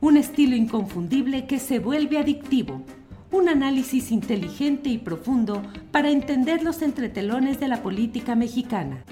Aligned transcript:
un 0.00 0.16
estilo 0.16 0.56
inconfundible 0.56 1.46
que 1.46 1.58
se 1.58 1.78
vuelve 1.78 2.18
adictivo, 2.18 2.82
un 3.30 3.50
análisis 3.50 4.10
inteligente 4.10 4.88
y 4.88 4.96
profundo 4.96 5.62
para 5.92 6.10
entender 6.10 6.62
los 6.62 6.80
entretelones 6.80 7.60
de 7.60 7.68
la 7.68 7.82
política 7.82 8.34
mexicana. 8.34 9.04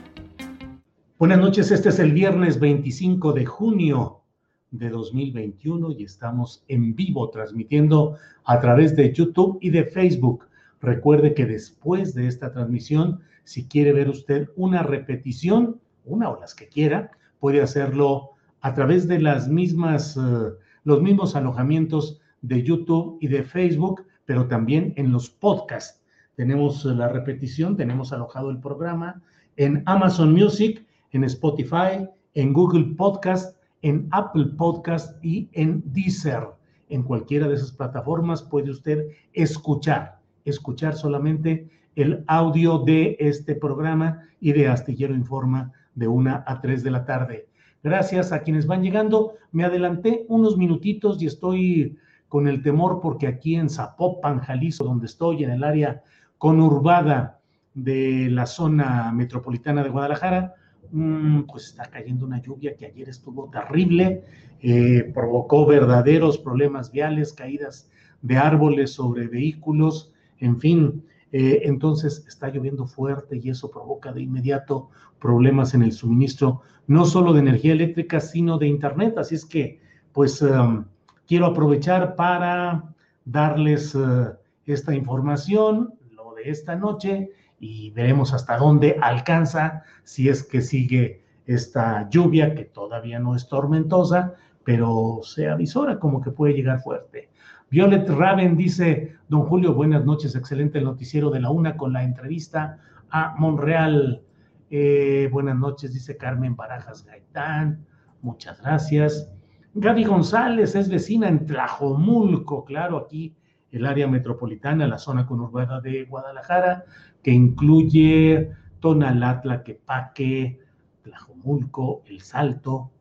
Buenas 1.18 1.38
noches, 1.40 1.70
este 1.70 1.90
es 1.90 1.98
el 1.98 2.12
viernes 2.12 2.58
25 2.58 3.34
de 3.34 3.44
junio 3.44 4.22
de 4.70 4.88
2021 4.88 5.92
y 5.92 6.04
estamos 6.04 6.64
en 6.68 6.94
vivo 6.94 7.28
transmitiendo 7.28 8.16
a 8.44 8.58
través 8.60 8.96
de 8.96 9.12
YouTube 9.12 9.58
y 9.60 9.68
de 9.68 9.84
Facebook. 9.84 10.46
Recuerde 10.80 11.34
que 11.34 11.44
después 11.44 12.14
de 12.14 12.28
esta 12.28 12.50
transmisión, 12.50 13.20
si 13.44 13.66
quiere 13.66 13.92
ver 13.92 14.08
usted 14.08 14.48
una 14.56 14.82
repetición, 14.82 15.80
una 16.06 16.30
o 16.30 16.40
las 16.40 16.54
que 16.54 16.68
quiera, 16.68 17.10
puede 17.40 17.60
hacerlo 17.60 18.30
a 18.60 18.74
través 18.74 19.06
de 19.06 19.20
las 19.20 19.48
mismas, 19.48 20.16
eh, 20.16 20.50
los 20.88 21.02
mismos 21.02 21.36
alojamientos 21.36 22.18
de 22.40 22.62
YouTube 22.62 23.18
y 23.20 23.28
de 23.28 23.42
Facebook, 23.42 24.06
pero 24.24 24.48
también 24.48 24.94
en 24.96 25.12
los 25.12 25.28
podcasts. 25.28 26.02
Tenemos 26.34 26.82
la 26.86 27.08
repetición, 27.08 27.76
tenemos 27.76 28.10
alojado 28.10 28.48
el 28.48 28.58
programa 28.58 29.20
en 29.58 29.82
Amazon 29.84 30.32
Music, 30.32 30.86
en 31.12 31.24
Spotify, 31.24 32.08
en 32.32 32.54
Google 32.54 32.94
Podcast, 32.96 33.54
en 33.82 34.08
Apple 34.12 34.46
Podcast 34.56 35.22
y 35.22 35.50
en 35.52 35.82
Deezer. 35.92 36.44
En 36.88 37.02
cualquiera 37.02 37.46
de 37.48 37.56
esas 37.56 37.72
plataformas 37.72 38.42
puede 38.42 38.70
usted 38.70 39.08
escuchar, 39.34 40.20
escuchar 40.46 40.96
solamente 40.96 41.68
el 41.96 42.24
audio 42.28 42.78
de 42.78 43.14
este 43.20 43.54
programa 43.54 44.26
y 44.40 44.52
de 44.52 44.68
Astillero 44.68 45.14
Informa 45.14 45.70
de 45.94 46.08
una 46.08 46.44
a 46.46 46.62
3 46.62 46.82
de 46.82 46.90
la 46.90 47.04
tarde. 47.04 47.47
Gracias 47.82 48.32
a 48.32 48.42
quienes 48.42 48.66
van 48.66 48.82
llegando. 48.82 49.34
Me 49.52 49.64
adelanté 49.64 50.24
unos 50.28 50.56
minutitos 50.56 51.20
y 51.22 51.26
estoy 51.26 51.96
con 52.28 52.48
el 52.48 52.62
temor 52.62 53.00
porque 53.00 53.26
aquí 53.26 53.54
en 53.56 53.70
Zapopan, 53.70 54.40
Jalisco, 54.40 54.84
donde 54.84 55.06
estoy, 55.06 55.44
en 55.44 55.50
el 55.50 55.64
área 55.64 56.02
conurbada 56.36 57.40
de 57.74 58.28
la 58.30 58.46
zona 58.46 59.12
metropolitana 59.12 59.82
de 59.82 59.90
Guadalajara, 59.90 60.54
mm, 60.90 61.42
pues 61.42 61.66
está 61.66 61.84
cayendo 61.86 62.26
una 62.26 62.42
lluvia 62.42 62.76
que 62.76 62.86
ayer 62.86 63.08
estuvo 63.08 63.48
terrible, 63.50 64.24
eh, 64.60 65.10
provocó 65.14 65.64
verdaderos 65.64 66.38
problemas 66.38 66.90
viales, 66.90 67.32
caídas 67.32 67.88
de 68.22 68.36
árboles 68.36 68.92
sobre 68.92 69.28
vehículos, 69.28 70.12
en 70.38 70.58
fin, 70.58 71.04
eh, 71.32 71.62
entonces 71.64 72.24
está 72.26 72.48
lloviendo 72.48 72.86
fuerte 72.86 73.36
y 73.36 73.50
eso 73.50 73.70
provoca 73.70 74.12
de 74.12 74.22
inmediato 74.22 74.88
problemas 75.20 75.74
en 75.74 75.82
el 75.82 75.92
suministro, 75.92 76.62
no 76.86 77.04
solo 77.04 77.32
de 77.32 77.40
energía 77.40 77.72
eléctrica, 77.72 78.20
sino 78.20 78.58
de 78.58 78.68
Internet. 78.68 79.18
Así 79.18 79.34
es 79.34 79.44
que, 79.44 79.80
pues, 80.12 80.40
um, 80.40 80.84
quiero 81.26 81.46
aprovechar 81.46 82.16
para 82.16 82.94
darles 83.24 83.94
uh, 83.94 84.32
esta 84.64 84.94
información, 84.94 85.94
lo 86.12 86.34
de 86.34 86.50
esta 86.50 86.76
noche, 86.76 87.30
y 87.60 87.90
veremos 87.90 88.32
hasta 88.32 88.56
dónde 88.56 88.96
alcanza, 89.02 89.82
si 90.04 90.28
es 90.28 90.42
que 90.42 90.62
sigue 90.62 91.22
esta 91.46 92.08
lluvia, 92.08 92.54
que 92.54 92.64
todavía 92.64 93.18
no 93.18 93.34
es 93.34 93.48
tormentosa, 93.48 94.34
pero 94.64 95.20
se 95.22 95.48
avisora 95.48 95.98
como 95.98 96.20
que 96.20 96.30
puede 96.30 96.54
llegar 96.54 96.80
fuerte. 96.80 97.30
Violet 97.70 98.08
Raven 98.08 98.56
dice, 98.56 99.16
don 99.28 99.42
Julio, 99.42 99.74
buenas 99.74 100.02
noches, 100.04 100.34
excelente 100.34 100.78
el 100.78 100.84
noticiero 100.84 101.28
de 101.28 101.40
la 101.40 101.50
una 101.50 101.76
con 101.76 101.92
la 101.92 102.02
entrevista 102.02 102.78
a 103.10 103.34
Monreal. 103.38 104.22
Eh, 104.70 105.28
buenas 105.30 105.56
noches, 105.56 105.92
dice 105.92 106.16
Carmen 106.16 106.56
Barajas 106.56 107.04
Gaitán, 107.04 107.84
muchas 108.22 108.62
gracias. 108.62 109.30
Gaby 109.74 110.04
González 110.04 110.74
es 110.74 110.88
vecina 110.88 111.28
en 111.28 111.44
Tlajomulco, 111.44 112.64
claro, 112.64 112.96
aquí 112.96 113.34
el 113.70 113.84
área 113.84 114.08
metropolitana, 114.08 114.86
la 114.86 114.96
zona 114.96 115.26
conurbada 115.26 115.82
de 115.82 116.04
Guadalajara, 116.04 116.84
que 117.22 117.32
incluye 117.32 118.50
Tonalatla, 118.80 119.62
Quepaque, 119.62 120.58
Tlajomulco, 121.02 122.02
El 122.06 122.22
Salto, 122.22 122.92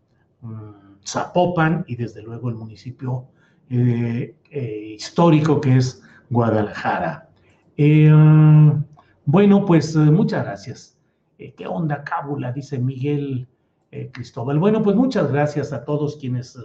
mm, 0.42 1.06
Zapopan 1.06 1.86
y 1.88 1.96
desde 1.96 2.22
luego 2.22 2.50
el 2.50 2.56
municipio 2.56 3.28
eh, 3.70 4.37
eh, 4.52 4.94
histórico 4.96 5.62
que 5.62 5.78
es 5.78 6.04
Guadalajara. 6.30 7.30
Eh, 7.78 8.12
bueno, 9.26 9.66
pues 9.66 9.96
muchas 9.96 10.44
gracias. 10.44 10.98
¿Qué 11.38 11.68
onda, 11.68 12.04
cábula? 12.04 12.52
Dice 12.52 12.80
Miguel 12.80 13.48
Cristóbal. 14.12 14.58
Bueno, 14.58 14.82
pues 14.82 14.96
muchas 14.96 15.32
gracias 15.32 15.72
a 15.72 15.84
todos 15.86 16.18
quienes 16.18 16.58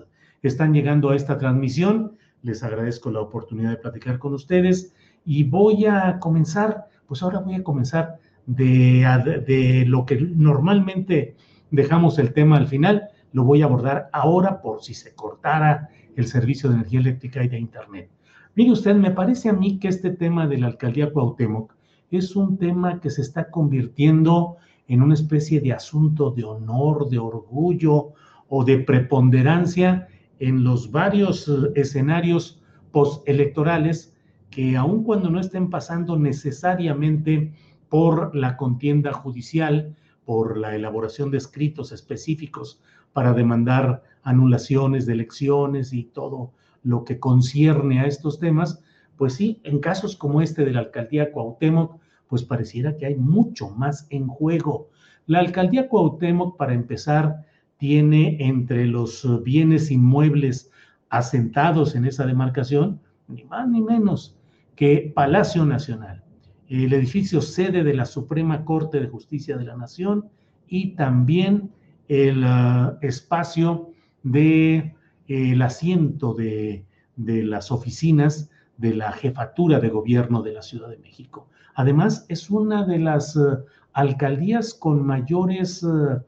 están 0.43 0.73
llegando 0.73 1.11
a 1.11 1.17
esta 1.17 1.37
transmisión. 1.39 2.17
Les 2.43 2.63
agradezco 2.63 3.11
la 3.11 3.21
oportunidad 3.21 3.71
de 3.71 3.77
platicar 3.77 4.19
con 4.19 4.33
ustedes 4.33 4.95
y 5.25 5.45
voy 5.45 5.87
a 5.87 6.19
comenzar, 6.19 6.87
pues 7.07 7.23
ahora 7.23 7.41
voy 7.41 7.57
a 7.57 7.63
comenzar 7.63 8.19
de 8.47 9.85
lo 9.87 10.07
que 10.07 10.21
normalmente 10.21 11.37
dejamos 11.73 12.19
el 12.19 12.33
tema 12.33 12.59
al 12.59 12.69
final, 12.69 13.09
lo 13.33 13.45
voy 13.45 13.63
a 13.63 13.65
abordar 13.65 14.09
ahora 14.13 14.61
por 14.61 14.83
si 14.83 14.95
se 14.95 15.15
cortara 15.15 15.89
el 16.17 16.27
servicio 16.27 16.69
de 16.69 16.77
energía 16.77 17.01
eléctrica 17.01 17.43
y 17.43 17.49
de 17.49 17.59
Internet. 17.59 18.11
Mire 18.55 18.73
usted, 18.73 18.95
me 18.95 19.11
parece 19.11 19.49
a 19.49 19.53
mí 19.53 19.79
que 19.79 19.89
este 19.89 20.11
tema 20.11 20.47
de 20.47 20.59
la 20.59 20.67
alcaldía 20.67 21.11
Cuauhtémoc 21.11 21.75
es 22.11 22.37
un 22.37 22.59
tema 22.59 23.01
que 23.01 23.11
se 23.11 23.23
está 23.23 23.51
convirtiendo 23.51 24.57
en 24.89 25.03
una 25.03 25.15
especie 25.15 25.61
de 25.61 25.73
asunto 25.73 26.31
de 26.31 26.45
honor, 26.45 27.09
de 27.09 27.19
orgullo 27.19 28.13
o 28.49 28.65
de 28.65 28.79
preponderancia 28.79 30.09
en 30.39 30.65
los 30.65 30.91
varios 30.91 31.49
eh, 31.49 31.73
escenarios 31.77 32.61
postelectorales 32.91 34.15
que 34.51 34.77
aun 34.77 35.03
cuando 35.03 35.31
no 35.31 35.41
estén 35.41 35.71
pasando 35.71 36.19
necesariamente 36.19 37.55
por 37.89 38.37
la 38.37 38.57
contienda 38.59 39.13
judicial, 39.13 39.97
por 40.27 40.59
la 40.59 40.77
elaboración 40.77 41.31
de 41.31 41.39
escritos 41.39 41.93
específicos 41.93 42.81
para 43.13 43.33
demandar 43.33 44.03
anulaciones 44.23 45.07
de 45.07 45.15
elecciones 45.15 45.93
y 45.93 46.05
todo 46.05 46.53
lo 46.83 47.05
que 47.05 47.19
concierne 47.19 48.01
a 48.01 48.07
estos 48.07 48.39
temas, 48.39 48.83
pues 49.17 49.35
sí, 49.35 49.61
en 49.65 49.79
casos 49.79 50.17
como 50.17 50.41
este 50.41 50.65
de 50.65 50.73
la 50.73 50.81
alcaldía 50.81 51.31
Cuauhtémoc, 51.33 52.01
pues 52.29 52.43
pareciera 52.43 52.97
que 52.97 53.07
hay 53.07 53.15
mucho 53.15 53.71
más 53.71 54.07
en 54.11 54.27
juego. 54.27 54.89
La 55.27 55.39
alcaldía 55.41 55.89
Cuauhtémoc, 55.89 56.57
para 56.57 56.75
empezar, 56.75 57.45
tiene 57.77 58.37
entre 58.41 58.87
los 58.87 59.43
bienes 59.43 59.91
inmuebles 59.91 60.71
asentados 61.11 61.95
en 61.95 62.07
esa 62.07 62.27
demarcación, 62.27 63.01
ni 63.29 63.45
más 63.45 63.69
ni 63.69 63.81
menos 63.81 64.37
que 64.77 65.13
Palacio 65.15 65.65
Nacional, 65.67 66.25
el 66.69 66.93
edificio 66.93 67.43
sede 67.43 67.85
de 67.85 67.95
la 67.95 68.07
Suprema 68.07 68.65
Corte 68.65 68.99
de 68.99 69.09
Justicia 69.09 69.57
de 69.57 69.65
la 69.65 69.77
Nación, 69.77 70.29
y 70.67 70.95
también 70.95 71.71
el 72.09 72.45
uh, 72.45 72.99
espacio 73.01 73.91
de 74.23 74.77
eh, 74.77 74.95
el 75.29 75.63
asiento 75.63 76.35
de, 76.35 76.85
de 77.17 77.43
las 77.45 77.71
oficinas 77.71 78.51
de 78.77 78.95
la 78.95 79.13
jefatura 79.13 79.81
de 79.81 79.89
gobierno 79.89 80.43
de 80.43 80.53
la 80.53 80.63
Ciudad 80.63 80.89
de 80.89 80.99
México. 80.99 81.49
Además, 81.75 82.27
es 82.29 82.51
una 82.51 82.85
de 82.85 82.99
las 82.99 83.37
uh, 83.37 83.65
alcaldías 83.93 84.75
con 84.75 85.05
mayores 85.05 85.83
uh, 85.83 86.21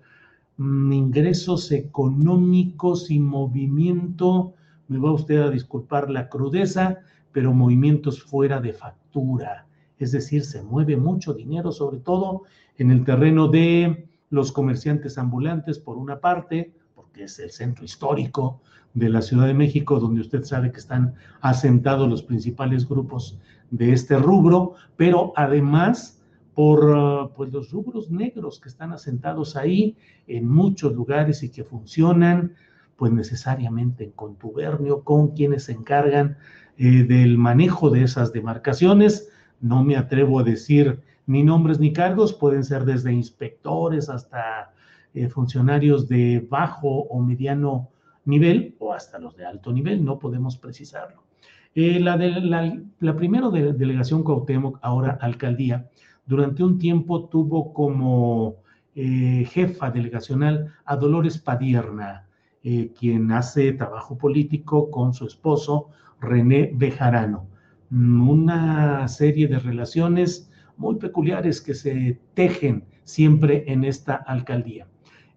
ingresos 0.59 1.73
económicos 1.73 3.11
y 3.11 3.19
movimiento, 3.19 4.55
me 4.89 4.99
va 4.99 5.13
usted 5.13 5.41
a 5.41 5.51
disculpar 5.51 6.11
la 6.11 6.29
crudeza, 6.29 6.99
pero 7.33 7.53
movimientos 7.53 8.23
fuera 8.23 8.61
de 8.61 8.73
factura. 8.73 9.67
Es 9.99 10.13
decir, 10.13 10.45
se 10.45 10.63
mueve 10.63 10.97
mucho 10.97 11.35
dinero, 11.35 11.73
sobre 11.73 11.99
todo 11.99 12.43
en 12.79 12.91
el 12.91 13.05
terreno 13.05 13.49
de 13.49 14.07
los 14.35 14.53
comerciantes 14.53 15.17
ambulantes, 15.17 15.79
por 15.79 15.97
una 15.97 16.21
parte, 16.21 16.75
porque 16.95 17.25
es 17.25 17.39
el 17.39 17.51
centro 17.51 17.85
histórico 17.85 18.61
de 18.93 19.09
la 19.09 19.23
Ciudad 19.23 19.47
de 19.47 19.55
México, 19.55 19.99
donde 19.99 20.21
usted 20.21 20.45
sabe 20.45 20.73
que 20.73 20.79
están 20.79 21.15
asentados 21.41 22.09
los 22.09 22.23
principales 22.23 22.89
grupos 22.89 23.39
de 23.71 23.93
este 23.93 24.19
rubro, 24.19 24.75
pero 24.97 25.33
además 25.37 26.21
por 26.55 27.33
pues, 27.35 27.53
los 27.53 27.71
rubros 27.71 28.11
negros 28.11 28.61
que 28.61 28.69
están 28.69 28.93
asentados 28.93 29.57
ahí 29.57 29.97
en 30.27 30.49
muchos 30.49 30.93
lugares 30.95 31.43
y 31.43 31.51
que 31.51 31.65
funcionan 31.65 32.55
pues 32.97 33.13
necesariamente 33.13 34.05
en 34.05 34.13
contubernio 34.13 35.03
con 35.03 35.33
quienes 35.33 35.65
se 35.65 35.73
encargan 35.73 36.37
eh, 36.79 37.03
del 37.05 37.39
manejo 37.39 37.91
de 37.91 38.05
esas 38.05 38.33
demarcaciones. 38.33 39.29
No 39.61 39.83
me 39.83 39.97
atrevo 39.97 40.39
a 40.39 40.45
decir 40.45 41.01
ni 41.27 41.43
nombres 41.43 41.81
ni 41.81 41.93
cargos, 41.93 42.33
pueden 42.33 42.65
ser 42.65 42.85
desde 42.85 43.13
inspectores 43.13 44.09
hasta 44.09 44.73
eh, 45.15 45.29
funcionarios 45.29 46.09
de 46.09 46.47
bajo 46.49 46.89
o 46.89 47.21
mediano 47.23 47.91
nivel 48.25 48.75
o 48.79 48.93
hasta 48.93 49.19
los 49.19 49.37
de 49.37 49.47
alto 49.47 49.73
nivel, 49.73 50.05
no 50.05 50.19
podemos 50.19 50.57
precisarlo. 50.57 51.23
Eh, 51.75 51.99
la, 52.01 52.17
de, 52.17 52.31
la, 53.01 53.17
primera 53.17 53.51
delegación 53.51 54.23
Cuauhtémoc, 54.23 54.79
ahora 54.83 55.19
alcaldía, 55.21 55.89
durante 56.27 56.63
un 56.63 56.79
tiempo 56.79 57.29
tuvo 57.29 57.73
como 57.73 58.57
eh, 58.95 59.47
jefa 59.51 59.91
delegacional 59.91 60.73
a 60.85 60.97
Dolores 60.97 61.39
Padierna, 61.39 62.27
quien 62.99 63.31
hace 63.31 63.73
trabajo 63.73 64.17
político 64.17 64.91
con 64.91 65.13
su 65.13 65.27
esposo 65.27 65.91
René 66.19 66.71
Bejarano. 66.75 67.47
Mm, 67.91 68.29
una 68.29 69.09
serie 69.09 69.47
de 69.49 69.59
relaciones 69.59 70.51
muy 70.77 70.97
peculiares 70.97 71.61
que 71.61 71.75
se 71.75 72.19
tejen 72.35 72.85
siempre 73.05 73.65
en 73.67 73.85
esta 73.85 74.15
alcaldía. 74.15 74.87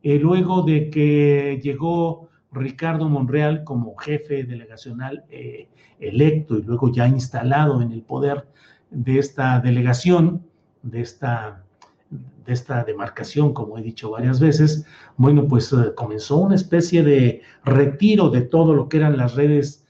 Eh, 0.04 0.20
luego 0.20 0.62
de 0.62 0.90
que 0.90 1.60
llegó 1.62 2.30
Ricardo 2.52 3.10
Monreal 3.10 3.64
como 3.64 3.96
jefe 3.98 4.44
delegacional 4.44 5.26
eh, 5.30 5.68
electo 6.00 6.58
y 6.58 6.64
luego 6.64 6.92
ya 6.92 7.08
instalado 7.08 7.82
en 7.82 7.92
el 7.92 8.04
poder 8.04 8.48
de 8.90 9.20
esta 9.20 9.60
delegación, 9.60 10.46
de 10.82 11.02
esta, 11.02 11.64
de 12.10 12.54
esta 12.54 12.84
demarcación, 12.84 13.54
como 13.54 13.78
he 13.78 13.82
dicho 13.82 14.12
varias 14.12 14.40
veces, 14.40 14.86
bueno, 15.18 15.48
pues 15.48 15.74
eh, 15.74 15.94
comenzó 15.96 16.38
una 16.38 16.56
especie 16.56 17.04
de 17.04 17.42
retiro 17.66 18.30
de 18.30 18.42
todo 18.42 18.74
lo 18.74 18.88
que 18.88 18.98
eran 18.98 19.18
las 19.18 19.36
redes 19.36 19.84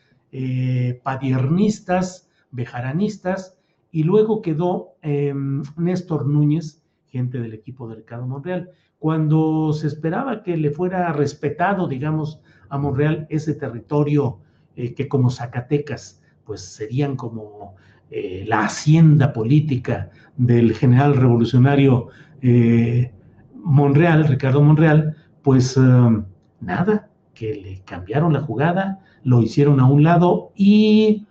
padiernistas, 1.03 2.29
bejaranistas, 2.51 3.56
y 3.91 4.03
luego 4.03 4.41
quedó 4.41 4.95
em, 5.01 5.63
Néstor 5.77 6.25
Núñez, 6.27 6.81
gente 7.07 7.39
del 7.39 7.53
equipo 7.53 7.87
de 7.87 7.95
Ricardo 7.95 8.27
Monreal. 8.27 8.69
Cuando 8.99 9.73
se 9.73 9.87
esperaba 9.87 10.43
que 10.43 10.57
le 10.57 10.71
fuera 10.71 11.11
respetado, 11.13 11.87
digamos, 11.87 12.41
a 12.69 12.77
Monreal 12.77 13.27
ese 13.29 13.53
territorio 13.53 14.39
eh, 14.75 14.93
que 14.93 15.07
como 15.07 15.29
Zacatecas, 15.29 16.21
pues 16.43 16.61
serían 16.61 17.15
como 17.15 17.75
eh, 18.09 18.45
la 18.47 18.65
hacienda 18.65 19.33
política 19.33 20.09
del 20.35 20.73
general 20.73 21.15
revolucionario 21.15 22.07
eh, 22.41 23.11
Monreal, 23.55 24.27
Ricardo 24.27 24.61
Monreal, 24.61 25.15
pues 25.41 25.77
nada, 26.59 27.09
que 27.33 27.55
le 27.55 27.81
cambiaron 27.85 28.33
la 28.33 28.41
jugada, 28.41 28.99
lo 29.23 29.41
hicieron 29.41 29.79
a 29.79 29.85
un 29.85 30.03
lado 30.03 30.51
y 30.55 31.26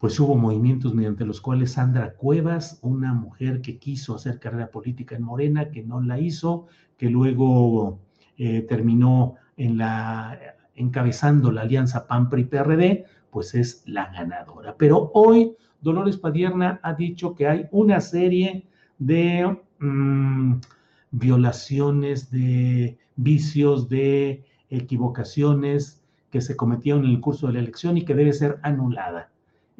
pues 0.00 0.18
hubo 0.18 0.34
movimientos 0.34 0.94
mediante 0.94 1.26
los 1.26 1.42
cuales 1.42 1.72
Sandra 1.72 2.14
Cuevas, 2.14 2.78
una 2.80 3.12
mujer 3.12 3.60
que 3.60 3.78
quiso 3.78 4.14
hacer 4.14 4.40
carrera 4.40 4.70
política 4.70 5.14
en 5.14 5.22
Morena, 5.22 5.70
que 5.70 5.82
no 5.82 6.00
la 6.00 6.18
hizo, 6.18 6.68
que 6.96 7.10
luego 7.10 8.00
eh, 8.38 8.62
terminó 8.62 9.34
en 9.58 9.76
la, 9.76 10.38
encabezando 10.74 11.52
la 11.52 11.62
alianza 11.62 12.06
PAN-PRI-PRD, 12.06 13.04
pues 13.30 13.54
es 13.54 13.82
la 13.84 14.10
ganadora. 14.10 14.74
Pero 14.78 15.10
hoy 15.12 15.54
Dolores 15.82 16.16
Padierna 16.16 16.80
ha 16.82 16.94
dicho 16.94 17.34
que 17.34 17.46
hay 17.46 17.66
una 17.70 18.00
serie 18.00 18.66
de 18.98 19.54
mm, 19.80 20.54
violaciones, 21.10 22.30
de 22.30 22.96
vicios, 23.16 23.90
de 23.90 24.46
equivocaciones 24.70 26.02
que 26.30 26.40
se 26.40 26.56
cometieron 26.56 27.04
en 27.04 27.10
el 27.10 27.20
curso 27.20 27.48
de 27.48 27.52
la 27.52 27.58
elección 27.58 27.98
y 27.98 28.04
que 28.06 28.14
debe 28.14 28.32
ser 28.32 28.60
anulada. 28.62 29.30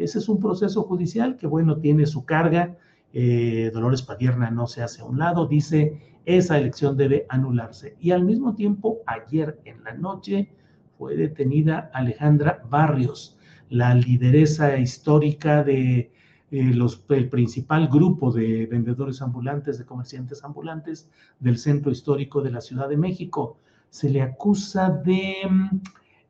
Ese 0.02 0.18
es 0.18 0.28
un 0.28 0.40
proceso 0.40 0.82
judicial 0.82 1.36
que, 1.36 1.46
bueno, 1.46 1.76
tiene 1.76 2.06
su 2.06 2.24
carga. 2.24 2.76
Eh, 3.12 3.70
Dolores 3.72 4.02
Padierna 4.02 4.50
no 4.50 4.66
se 4.66 4.82
hace 4.82 5.02
a 5.02 5.04
un 5.04 5.18
lado, 5.18 5.46
dice, 5.46 6.16
esa 6.24 6.58
elección 6.58 6.96
debe 6.96 7.26
anularse. 7.28 7.96
Y 8.00 8.12
al 8.12 8.24
mismo 8.24 8.54
tiempo, 8.54 9.00
ayer 9.06 9.60
en 9.64 9.82
la 9.84 9.94
noche 9.94 10.50
fue 10.96 11.16
detenida 11.16 11.90
Alejandra 11.92 12.62
Barrios, 12.68 13.36
la 13.68 13.94
lideresa 13.94 14.78
histórica 14.78 15.64
de 15.64 16.12
eh, 16.50 16.64
los, 16.74 17.04
el 17.10 17.28
principal 17.28 17.88
grupo 17.88 18.32
de 18.32 18.66
vendedores 18.66 19.22
ambulantes, 19.22 19.78
de 19.78 19.84
comerciantes 19.84 20.42
ambulantes 20.44 21.08
del 21.38 21.58
centro 21.58 21.92
histórico 21.92 22.42
de 22.42 22.50
la 22.50 22.60
Ciudad 22.60 22.88
de 22.88 22.96
México. 22.96 23.58
Se 23.88 24.10
le 24.10 24.22
acusa 24.22 24.90
de, 24.90 25.34
mm, 25.48 25.80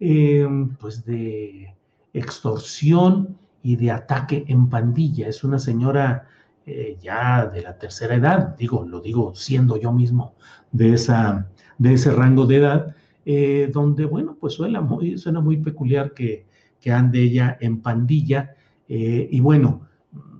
eh, 0.00 0.48
pues 0.78 1.04
de 1.04 1.74
extorsión 2.12 3.39
y 3.62 3.76
de 3.76 3.90
ataque 3.90 4.44
en 4.48 4.68
pandilla. 4.68 5.28
Es 5.28 5.44
una 5.44 5.58
señora 5.58 6.28
eh, 6.66 6.98
ya 7.02 7.46
de 7.46 7.62
la 7.62 7.78
tercera 7.78 8.14
edad, 8.14 8.56
digo, 8.56 8.84
lo 8.84 9.00
digo 9.00 9.34
siendo 9.34 9.76
yo 9.76 9.92
mismo 9.92 10.34
de, 10.72 10.94
esa, 10.94 11.48
de 11.78 11.94
ese 11.94 12.12
rango 12.12 12.46
de 12.46 12.56
edad, 12.56 12.96
eh, 13.24 13.70
donde, 13.72 14.04
bueno, 14.04 14.36
pues 14.40 14.54
suena 14.54 14.80
muy, 14.80 15.18
suena 15.18 15.40
muy 15.40 15.56
peculiar 15.58 16.12
que, 16.14 16.46
que 16.80 16.92
ande 16.92 17.22
ella 17.22 17.56
en 17.60 17.80
pandilla. 17.80 18.54
Eh, 18.88 19.28
y 19.30 19.40
bueno, 19.40 19.88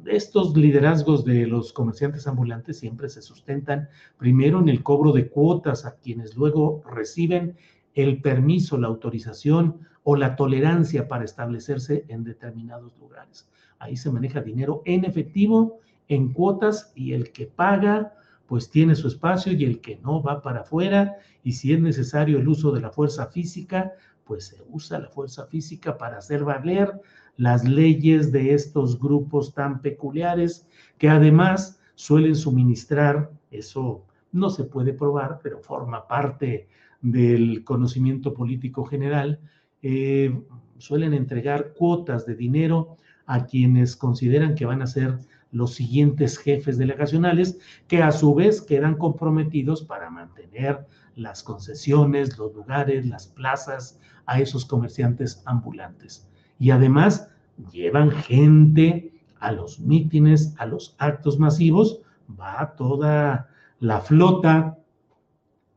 estos 0.06 0.56
liderazgos 0.56 1.24
de 1.24 1.46
los 1.46 1.72
comerciantes 1.72 2.26
ambulantes 2.26 2.78
siempre 2.78 3.08
se 3.08 3.22
sustentan 3.22 3.88
primero 4.16 4.60
en 4.60 4.68
el 4.68 4.82
cobro 4.82 5.12
de 5.12 5.28
cuotas 5.28 5.84
a 5.84 5.96
quienes 5.96 6.36
luego 6.36 6.82
reciben 6.90 7.56
el 7.94 8.20
permiso, 8.20 8.78
la 8.78 8.88
autorización 8.88 9.80
o 10.10 10.16
la 10.16 10.34
tolerancia 10.34 11.06
para 11.06 11.24
establecerse 11.24 12.04
en 12.08 12.24
determinados 12.24 12.98
lugares. 12.98 13.48
Ahí 13.78 13.96
se 13.96 14.10
maneja 14.10 14.40
dinero 14.40 14.82
en 14.84 15.04
efectivo, 15.04 15.78
en 16.08 16.32
cuotas, 16.32 16.90
y 16.96 17.12
el 17.12 17.30
que 17.30 17.46
paga, 17.46 18.12
pues 18.48 18.70
tiene 18.70 18.96
su 18.96 19.06
espacio 19.06 19.52
y 19.52 19.64
el 19.64 19.80
que 19.80 19.98
no 19.98 20.20
va 20.20 20.42
para 20.42 20.62
afuera, 20.62 21.18
y 21.44 21.52
si 21.52 21.72
es 21.72 21.80
necesario 21.80 22.40
el 22.40 22.48
uso 22.48 22.72
de 22.72 22.80
la 22.80 22.90
fuerza 22.90 23.26
física, 23.26 23.92
pues 24.24 24.48
se 24.48 24.60
usa 24.68 24.98
la 24.98 25.08
fuerza 25.10 25.46
física 25.46 25.96
para 25.96 26.18
hacer 26.18 26.42
valer 26.42 27.00
las 27.36 27.62
leyes 27.62 28.32
de 28.32 28.52
estos 28.52 28.98
grupos 28.98 29.54
tan 29.54 29.80
peculiares 29.80 30.66
que 30.98 31.08
además 31.08 31.78
suelen 31.94 32.34
suministrar, 32.34 33.30
eso 33.52 34.04
no 34.32 34.50
se 34.50 34.64
puede 34.64 34.92
probar, 34.92 35.38
pero 35.40 35.60
forma 35.60 36.08
parte 36.08 36.66
del 37.00 37.62
conocimiento 37.62 38.34
político 38.34 38.84
general, 38.84 39.38
eh, 39.82 40.38
suelen 40.78 41.14
entregar 41.14 41.72
cuotas 41.74 42.26
de 42.26 42.34
dinero 42.34 42.96
a 43.26 43.46
quienes 43.46 43.96
consideran 43.96 44.54
que 44.54 44.66
van 44.66 44.82
a 44.82 44.86
ser 44.86 45.18
los 45.52 45.74
siguientes 45.74 46.38
jefes 46.38 46.78
delegacionales, 46.78 47.58
que 47.88 48.02
a 48.02 48.12
su 48.12 48.34
vez 48.34 48.60
quedan 48.60 48.96
comprometidos 48.96 49.82
para 49.82 50.10
mantener 50.10 50.86
las 51.16 51.42
concesiones, 51.42 52.38
los 52.38 52.54
lugares, 52.54 53.06
las 53.06 53.26
plazas 53.26 53.98
a 54.26 54.40
esos 54.40 54.64
comerciantes 54.64 55.42
ambulantes. 55.44 56.28
Y 56.58 56.70
además 56.70 57.28
llevan 57.72 58.10
gente 58.10 59.12
a 59.40 59.52
los 59.52 59.80
mítines, 59.80 60.54
a 60.58 60.66
los 60.66 60.94
actos 60.98 61.38
masivos, 61.38 62.00
va 62.38 62.74
toda 62.76 63.48
la 63.80 64.00
flota 64.00 64.78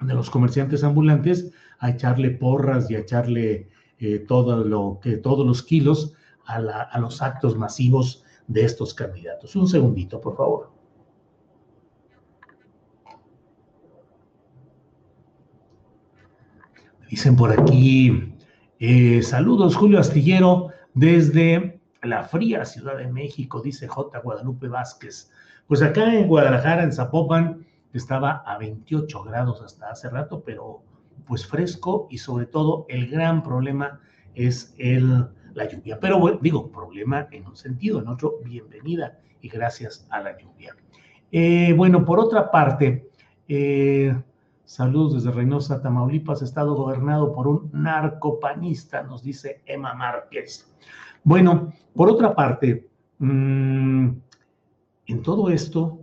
de 0.01 0.13
los 0.13 0.29
comerciantes 0.29 0.83
ambulantes 0.83 1.51
a 1.79 1.89
echarle 1.91 2.31
porras 2.31 2.89
y 2.91 2.95
a 2.95 2.99
echarle 2.99 3.69
eh, 4.03 4.19
todo 4.19 4.65
lo 4.65 4.99
que, 5.01 5.15
todos 5.15 5.47
los 5.47 5.63
kilos 5.63 6.13
a, 6.45 6.57
a 6.57 6.99
los 6.99 7.21
actos 7.21 7.55
masivos 7.55 8.25
de 8.47 8.65
estos 8.65 8.93
candidatos. 8.93 9.55
Un 9.55 9.65
segundito, 9.65 10.19
por 10.19 10.35
favor. 10.35 10.73
Dicen 17.09 17.37
por 17.37 17.57
aquí, 17.57 18.35
eh, 18.79 19.21
saludos 19.21 19.77
Julio 19.77 19.99
Astillero 19.99 20.69
desde 20.93 21.79
la 22.01 22.23
fría 22.23 22.65
Ciudad 22.65 22.97
de 22.97 23.07
México, 23.07 23.61
dice 23.61 23.87
J. 23.87 24.19
Guadalupe 24.19 24.67
Vázquez. 24.67 25.31
Pues 25.67 25.81
acá 25.81 26.13
en 26.13 26.27
Guadalajara, 26.27 26.83
en 26.83 26.91
Zapopan, 26.91 27.65
estaba 27.93 28.43
a 28.45 28.57
28 28.57 29.23
grados 29.23 29.61
hasta 29.61 29.91
hace 29.91 30.09
rato, 30.09 30.43
pero 30.43 30.83
pues 31.25 31.45
fresco 31.45 32.07
y 32.09 32.17
sobre 32.17 32.45
todo 32.45 32.85
el 32.89 33.09
gran 33.09 33.43
problema 33.43 33.99
es 34.35 34.73
el, 34.77 35.27
la 35.53 35.67
lluvia. 35.67 35.99
Pero 35.99 36.19
bueno, 36.19 36.39
digo, 36.41 36.71
problema 36.71 37.27
en 37.31 37.45
un 37.45 37.55
sentido, 37.55 37.99
en 37.99 38.07
otro, 38.07 38.39
bienvenida 38.43 39.19
y 39.41 39.49
gracias 39.49 40.07
a 40.09 40.21
la 40.21 40.37
lluvia. 40.37 40.75
Eh, 41.31 41.73
bueno, 41.73 42.05
por 42.05 42.19
otra 42.19 42.51
parte, 42.51 43.09
eh, 43.47 44.15
saludos 44.65 45.15
desde 45.15 45.31
Reynosa, 45.31 45.81
Tamaulipas, 45.81 46.41
estado 46.41 46.75
gobernado 46.75 47.33
por 47.33 47.47
un 47.47 47.69
narcopanista, 47.73 49.03
nos 49.03 49.23
dice 49.23 49.61
Emma 49.65 49.93
Márquez. 49.93 50.71
Bueno, 51.23 51.73
por 51.95 52.09
otra 52.09 52.35
parte, 52.35 52.87
mmm, 53.19 54.09
en 55.07 55.21
todo 55.21 55.49
esto, 55.49 55.99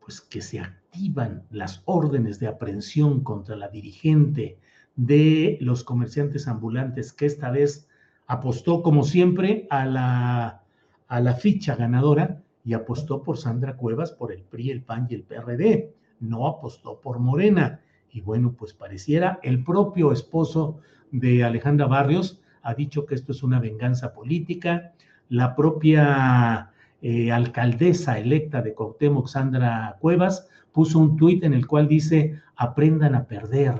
pues 0.00 0.20
que 0.20 0.40
se 0.40 0.60
activan 0.90 1.44
las 1.50 1.82
órdenes 1.84 2.40
de 2.40 2.48
aprehensión 2.48 3.22
contra 3.22 3.56
la 3.56 3.68
dirigente 3.68 4.58
de 4.96 5.58
los 5.60 5.84
comerciantes 5.84 6.48
ambulantes, 6.48 7.12
que 7.12 7.26
esta 7.26 7.50
vez 7.50 7.88
apostó, 8.26 8.82
como 8.82 9.04
siempre, 9.04 9.66
a 9.70 9.86
la, 9.86 10.62
a 11.06 11.20
la 11.20 11.34
ficha 11.34 11.76
ganadora 11.76 12.42
y 12.64 12.74
apostó 12.74 13.22
por 13.22 13.38
Sandra 13.38 13.76
Cuevas, 13.76 14.12
por 14.12 14.32
el 14.32 14.42
PRI, 14.42 14.70
el 14.70 14.82
PAN 14.82 15.06
y 15.10 15.14
el 15.14 15.22
PRD. 15.22 15.94
No 16.20 16.46
apostó 16.46 17.00
por 17.00 17.18
Morena. 17.18 17.80
Y 18.10 18.20
bueno, 18.20 18.54
pues 18.58 18.72
pareciera 18.72 19.38
el 19.42 19.62
propio 19.62 20.12
esposo 20.12 20.80
de 21.12 21.44
Alejandra 21.44 21.86
Barrios 21.86 22.40
ha 22.62 22.74
dicho 22.74 23.06
que 23.06 23.14
esto 23.14 23.32
es 23.32 23.42
una 23.42 23.60
venganza 23.60 24.12
política. 24.12 24.92
La 25.28 25.54
propia 25.54 26.72
eh, 27.00 27.30
alcaldesa 27.30 28.18
electa 28.18 28.60
de 28.62 28.74
Cuauhtémoc, 28.74 29.28
Sandra 29.28 29.96
Cuevas, 30.00 30.48
puso 30.78 31.00
un 31.00 31.16
tuit 31.16 31.42
en 31.42 31.54
el 31.54 31.66
cual 31.66 31.88
dice, 31.88 32.40
aprendan 32.54 33.16
a 33.16 33.26
perder 33.26 33.74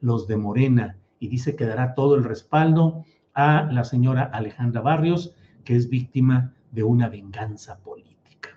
los 0.00 0.28
de 0.28 0.36
Morena, 0.36 0.96
y 1.18 1.26
dice 1.26 1.56
que 1.56 1.66
dará 1.66 1.96
todo 1.96 2.14
el 2.14 2.22
respaldo 2.22 3.04
a 3.34 3.68
la 3.72 3.82
señora 3.82 4.22
Alejandra 4.22 4.80
Barrios, 4.80 5.34
que 5.64 5.74
es 5.74 5.88
víctima 5.88 6.54
de 6.70 6.84
una 6.84 7.08
venganza 7.08 7.78
política. 7.78 8.50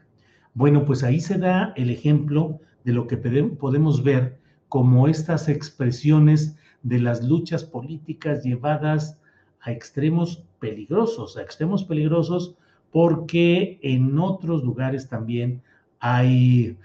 Bueno, 0.54 0.86
pues 0.86 1.04
ahí 1.04 1.20
se 1.20 1.40
da 1.40 1.74
el 1.76 1.90
ejemplo 1.90 2.60
de 2.84 2.94
lo 2.94 3.08
que 3.08 3.18
podemos 3.18 4.04
ver 4.04 4.38
como 4.70 5.08
estas 5.08 5.50
expresiones 5.50 6.56
de 6.84 7.00
las 7.00 7.24
luchas 7.24 7.64
políticas 7.64 8.44
llevadas 8.44 9.18
a 9.62 9.72
extremos 9.72 10.44
peligrosos, 10.60 11.36
a 11.36 11.42
extremos 11.42 11.84
peligrosos 11.84 12.54
porque 12.92 13.80
en 13.82 14.20
otros 14.20 14.64
lugares 14.64 15.10
también 15.10 15.64
hay 16.00 16.78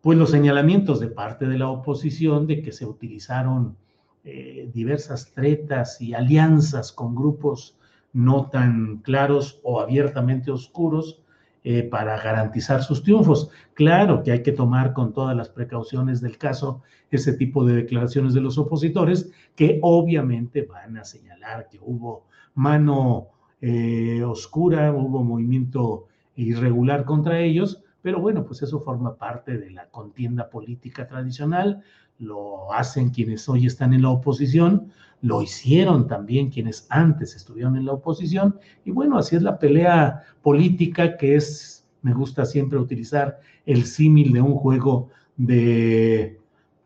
pues 0.00 0.18
los 0.18 0.30
señalamientos 0.30 1.00
de 1.00 1.08
parte 1.08 1.46
de 1.46 1.58
la 1.58 1.68
oposición 1.68 2.46
de 2.46 2.62
que 2.62 2.72
se 2.72 2.86
utilizaron 2.86 3.76
eh, 4.24 4.70
diversas 4.72 5.32
tretas 5.32 6.00
y 6.00 6.14
alianzas 6.14 6.92
con 6.92 7.14
grupos 7.14 7.76
no 8.12 8.48
tan 8.50 8.98
claros 8.98 9.60
o 9.62 9.80
abiertamente 9.80 10.50
oscuros 10.50 11.22
eh, 11.64 11.82
para 11.82 12.20
garantizar 12.20 12.82
sus 12.82 13.02
triunfos. 13.02 13.50
Claro 13.74 14.22
que 14.22 14.32
hay 14.32 14.42
que 14.42 14.52
tomar 14.52 14.92
con 14.92 15.12
todas 15.12 15.36
las 15.36 15.48
precauciones 15.48 16.20
del 16.20 16.38
caso 16.38 16.82
ese 17.10 17.32
tipo 17.32 17.64
de 17.64 17.74
declaraciones 17.74 18.34
de 18.34 18.40
los 18.40 18.58
opositores 18.58 19.30
que 19.54 19.78
obviamente 19.82 20.62
van 20.62 20.96
a 20.98 21.04
señalar 21.04 21.68
que 21.68 21.78
hubo 21.80 22.24
mano 22.54 23.28
eh, 23.60 24.22
oscura, 24.22 24.92
hubo 24.92 25.24
movimiento 25.24 26.06
irregular 26.36 27.04
contra 27.04 27.40
ellos, 27.40 27.82
pero 28.02 28.20
bueno, 28.20 28.44
pues 28.44 28.62
eso 28.62 28.80
forma 28.80 29.16
parte 29.16 29.58
de 29.58 29.70
la 29.70 29.86
contienda 29.88 30.48
política 30.48 31.06
tradicional, 31.06 31.82
lo 32.18 32.72
hacen 32.72 33.10
quienes 33.10 33.48
hoy 33.48 33.66
están 33.66 33.92
en 33.94 34.02
la 34.02 34.10
oposición, 34.10 34.92
lo 35.20 35.42
hicieron 35.42 36.06
también 36.06 36.50
quienes 36.50 36.86
antes 36.90 37.34
estuvieron 37.34 37.76
en 37.76 37.86
la 37.86 37.92
oposición, 37.92 38.58
y 38.84 38.90
bueno, 38.90 39.18
así 39.18 39.36
es 39.36 39.42
la 39.42 39.58
pelea 39.58 40.22
política 40.42 41.16
que 41.16 41.36
es, 41.36 41.86
me 42.02 42.14
gusta 42.14 42.44
siempre 42.44 42.78
utilizar 42.78 43.40
el 43.66 43.84
símil 43.84 44.32
de 44.32 44.40
un 44.40 44.54
juego 44.54 45.10
de, 45.36 46.40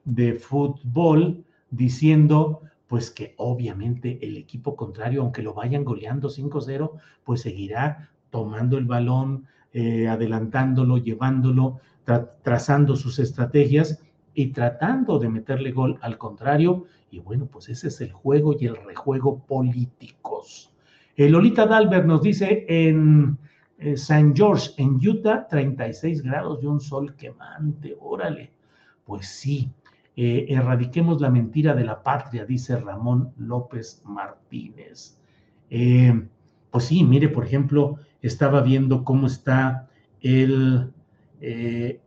de 0.04 0.34
fútbol, 0.34 1.44
diciendo 1.70 2.62
pues 2.86 3.10
que 3.10 3.34
obviamente 3.38 4.18
el 4.20 4.36
equipo 4.36 4.76
contrario, 4.76 5.22
aunque 5.22 5.42
lo 5.42 5.54
vayan 5.54 5.82
goleando 5.82 6.28
5-0, 6.28 6.90
pues 7.24 7.40
seguirá 7.40 8.10
tomando 8.28 8.76
el 8.76 8.84
balón, 8.84 9.46
eh, 9.72 10.08
adelantándolo, 10.08 10.98
llevándolo, 10.98 11.80
trazando 12.42 12.96
sus 12.96 13.18
estrategias 13.18 14.00
y 14.34 14.48
tratando 14.48 15.18
de 15.18 15.28
meterle 15.28 15.72
gol 15.72 15.98
al 16.02 16.18
contrario. 16.18 16.84
Y 17.10 17.18
bueno, 17.18 17.46
pues 17.46 17.68
ese 17.68 17.88
es 17.88 18.00
el 18.00 18.12
juego 18.12 18.56
y 18.58 18.66
el 18.66 18.76
rejuego 18.76 19.38
políticos. 19.44 20.72
Eh, 21.16 21.28
Lolita 21.28 21.66
Dalbert 21.66 22.06
nos 22.06 22.22
dice 22.22 22.64
en 22.68 23.36
eh, 23.78 23.96
San 23.96 24.34
George, 24.34 24.70
en 24.78 24.94
Utah, 24.96 25.46
36 25.46 26.22
grados 26.22 26.62
y 26.62 26.66
un 26.66 26.80
sol 26.80 27.14
quemante. 27.14 27.96
Órale. 28.00 28.50
Pues 29.04 29.26
sí, 29.26 29.70
eh, 30.16 30.46
erradiquemos 30.48 31.20
la 31.20 31.28
mentira 31.28 31.74
de 31.74 31.84
la 31.84 32.02
patria, 32.02 32.46
dice 32.46 32.78
Ramón 32.78 33.32
López 33.36 34.00
Martínez. 34.04 35.18
Pues 35.68 36.84
sí, 36.84 37.04
mire, 37.04 37.28
por 37.28 37.44
ejemplo, 37.44 37.98
estaba 38.22 38.62
viendo 38.62 39.04
cómo 39.04 39.26
está 39.26 39.88
el, 40.20 40.92
eh, 41.40 42.00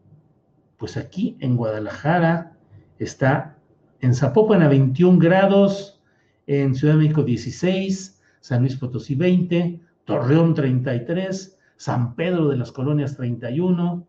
pues 0.78 0.98
aquí 0.98 1.38
en 1.40 1.58
Guadalajara, 1.58 2.58
está 3.00 3.58
en 4.00 4.14
Zapopan 4.14 4.62
a 4.62 4.70
21 4.70 5.20
grados, 5.20 6.02
en 6.48 6.76
Ciudad 6.76 6.94
de 6.94 7.02
México 7.02 7.24
16, 7.24 8.22
San 8.40 8.62
Luis 8.62 8.76
Potosí 8.76 9.16
20, 9.16 9.80
Torreón 10.06 10.54
33, 10.54 11.58
San 11.78 12.16
Pedro 12.16 12.48
de 12.50 12.58
las 12.58 12.72
Colonias 12.72 13.18
31, 13.18 14.08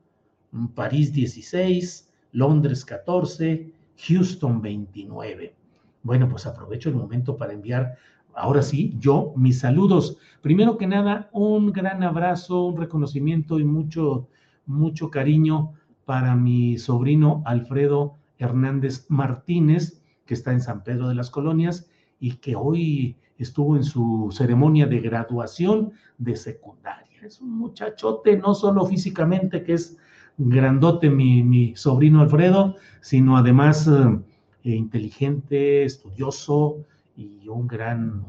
París 0.74 1.12
16, 1.12 2.12
Londres 2.32 2.84
14, 2.84 3.72
Houston 4.06 4.60
29. 4.60 5.54
Bueno, 6.02 6.28
pues 6.28 6.46
aprovecho 6.46 6.90
el 6.90 6.96
momento 6.96 7.36
para 7.36 7.52
enviar, 7.52 7.96
ahora 8.36 8.62
sí, 8.62 8.94
yo 8.98 9.32
mis 9.36 9.60
saludos. 9.60 10.18
Primero 10.42 10.76
que 10.76 10.86
nada, 10.86 11.28
un 11.32 11.72
gran 11.72 12.02
abrazo, 12.02 12.66
un 12.66 12.76
reconocimiento 12.76 13.58
y 13.58 13.64
mucho, 13.64 14.28
mucho 14.66 15.10
cariño 15.10 15.72
para 16.04 16.36
mi 16.36 16.78
sobrino 16.78 17.42
Alfredo 17.46 18.16
Hernández 18.38 19.06
Martínez, 19.08 20.02
que 20.26 20.34
está 20.34 20.52
en 20.52 20.60
San 20.60 20.84
Pedro 20.84 21.08
de 21.08 21.14
las 21.14 21.30
Colonias 21.30 21.88
y 22.20 22.36
que 22.36 22.54
hoy 22.54 23.16
estuvo 23.38 23.76
en 23.76 23.84
su 23.84 24.28
ceremonia 24.30 24.86
de 24.86 25.00
graduación 25.00 25.92
de 26.18 26.36
secundaria. 26.36 27.20
Es 27.22 27.40
un 27.40 27.58
muchachote, 27.58 28.36
no 28.36 28.54
solo 28.54 28.84
físicamente, 28.86 29.62
que 29.62 29.74
es 29.74 29.96
grandote 30.38 31.08
mi, 31.10 31.74
sobrino 31.76 32.20
Alfredo, 32.20 32.76
sino 33.00 33.36
además 33.36 33.88
eh, 33.88 34.70
inteligente, 34.70 35.84
estudioso 35.84 36.84
y 37.16 37.48
un 37.48 37.66
gran, 37.66 38.24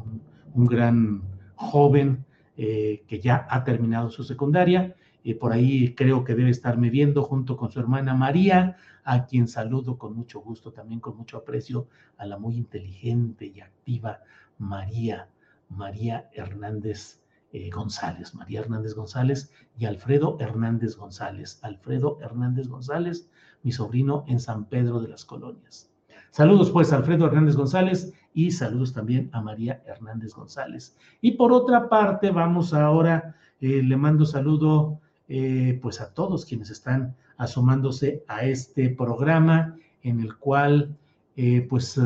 un, 0.53 0.65
gran 0.65 1.21
joven 1.55 2.25
eh, 2.55 3.03
que 3.07 3.19
ya 3.19 3.45
ha 3.49 3.63
terminado 3.63 4.09
su 4.09 4.23
secundaria. 4.23 4.95
y 5.23 5.33
por 5.33 5.51
ahí 5.51 5.93
creo 5.93 6.23
que 6.23 6.35
debe 6.35 6.49
estarme 6.51 6.89
viendo 6.89 7.21
junto 7.23 7.57
con 7.57 7.69
su 7.69 7.79
hermana 7.79 8.13
María, 8.13 8.77
a 9.03 9.25
quien 9.25 9.47
saludo 9.47 9.97
con 9.97 10.15
mucho 10.15 10.39
gusto, 10.39 10.71
también 10.71 11.01
con 11.01 11.17
mucho 11.17 11.37
aprecio, 11.37 11.87
a 12.17 12.25
la 12.25 12.37
muy 12.37 12.55
inteligente 12.55 13.45
y 13.45 13.59
activa 13.59 14.19
María, 14.57 15.27
María 15.69 16.29
Hernández 16.33 17.21
eh, 17.53 17.69
González, 17.69 18.35
María 18.35 18.59
Hernández 18.59 18.93
González 18.93 19.51
y 19.77 19.85
Alfredo 19.85 20.37
Hernández 20.39 20.97
González. 20.97 21.59
Alfredo 21.61 22.19
Hernández 22.21 22.67
González, 22.67 23.29
mi 23.63 23.71
sobrino 23.71 24.25
en 24.27 24.39
San 24.39 24.65
Pedro 24.65 24.99
de 24.99 25.07
las 25.07 25.23
Colonias. 25.23 25.89
Saludos 26.31 26.71
pues 26.71 26.91
Alfredo 26.91 27.25
Hernández 27.25 27.55
González 27.55 28.13
y 28.37 28.51
saludos 28.51 28.93
también 28.93 29.31
a 29.33 29.41
María 29.41 29.81
Hernández 29.87 30.35
González. 30.35 30.95
Y 31.21 31.31
por 31.31 31.51
otra 31.51 31.89
parte, 31.89 32.29
vamos 32.29 32.71
ahora, 32.71 33.35
eh, 33.59 33.81
le 33.81 33.97
mando 33.97 34.27
saludo 34.27 34.99
eh, 35.27 35.79
pues 35.81 35.99
a 36.01 36.13
todos 36.13 36.45
quienes 36.45 36.69
están 36.69 37.15
asomándose 37.37 38.23
a 38.27 38.45
este 38.45 38.91
programa 38.91 39.75
en 40.03 40.19
el 40.19 40.37
cual 40.37 40.95
pues 41.69 41.99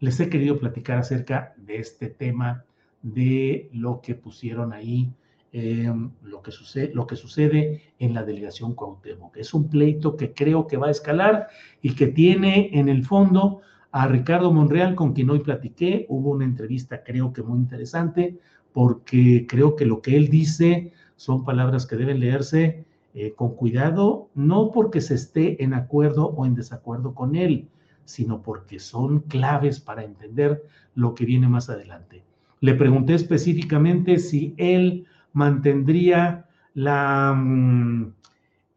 les 0.00 0.20
he 0.20 0.28
querido 0.28 0.58
platicar 0.58 0.98
acerca 0.98 1.54
de 1.56 1.76
este 1.76 2.08
tema 2.08 2.64
de 3.02 3.68
lo 3.72 4.00
que 4.00 4.14
pusieron 4.14 4.72
ahí, 4.72 5.12
em, 5.52 6.10
lo, 6.22 6.42
que 6.42 6.50
sucede, 6.50 6.92
lo 6.94 7.06
que 7.06 7.16
sucede 7.16 7.82
en 7.98 8.14
la 8.14 8.24
delegación 8.24 8.74
Cuauhtémoc. 8.74 9.36
Es 9.36 9.54
un 9.54 9.68
pleito 9.68 10.16
que 10.16 10.32
creo 10.32 10.66
que 10.66 10.76
va 10.76 10.88
a 10.88 10.92
escalar 10.92 11.48
y 11.82 11.94
que 11.94 12.06
tiene 12.06 12.70
en 12.72 12.88
el 12.88 13.04
fondo 13.04 13.60
a 13.92 14.06
Ricardo 14.06 14.52
Monreal, 14.52 14.94
con 14.94 15.12
quien 15.12 15.30
hoy 15.30 15.40
platiqué. 15.40 16.06
Hubo 16.08 16.30
una 16.30 16.44
entrevista, 16.44 17.02
creo 17.02 17.32
que 17.32 17.42
muy 17.42 17.58
interesante, 17.58 18.38
porque 18.72 19.46
creo 19.48 19.76
que 19.76 19.86
lo 19.86 20.00
que 20.00 20.16
él 20.16 20.28
dice 20.28 20.92
son 21.16 21.44
palabras 21.44 21.86
que 21.86 21.96
deben 21.96 22.20
leerse 22.20 22.84
eh, 23.14 23.32
con 23.34 23.56
cuidado, 23.56 24.28
no 24.34 24.70
porque 24.70 25.00
se 25.00 25.14
esté 25.14 25.62
en 25.62 25.74
acuerdo 25.74 26.26
o 26.26 26.46
en 26.46 26.54
desacuerdo 26.54 27.14
con 27.14 27.34
él, 27.34 27.68
sino 28.04 28.42
porque 28.42 28.78
son 28.78 29.20
claves 29.20 29.80
para 29.80 30.04
entender 30.04 30.62
lo 30.94 31.14
que 31.14 31.24
viene 31.24 31.48
más 31.48 31.68
adelante. 31.68 32.22
Le 32.60 32.74
pregunté 32.74 33.14
específicamente 33.14 34.18
si 34.18 34.54
él 34.56 35.06
mantendría 35.32 36.46
la, 36.74 37.34
mm, 37.36 38.12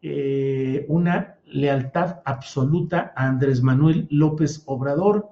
eh, 0.02 0.84
una 0.88 1.33
lealtad 1.54 2.20
absoluta 2.24 3.12
a 3.16 3.28
Andrés 3.28 3.62
Manuel 3.62 4.08
López 4.10 4.62
Obrador, 4.66 5.30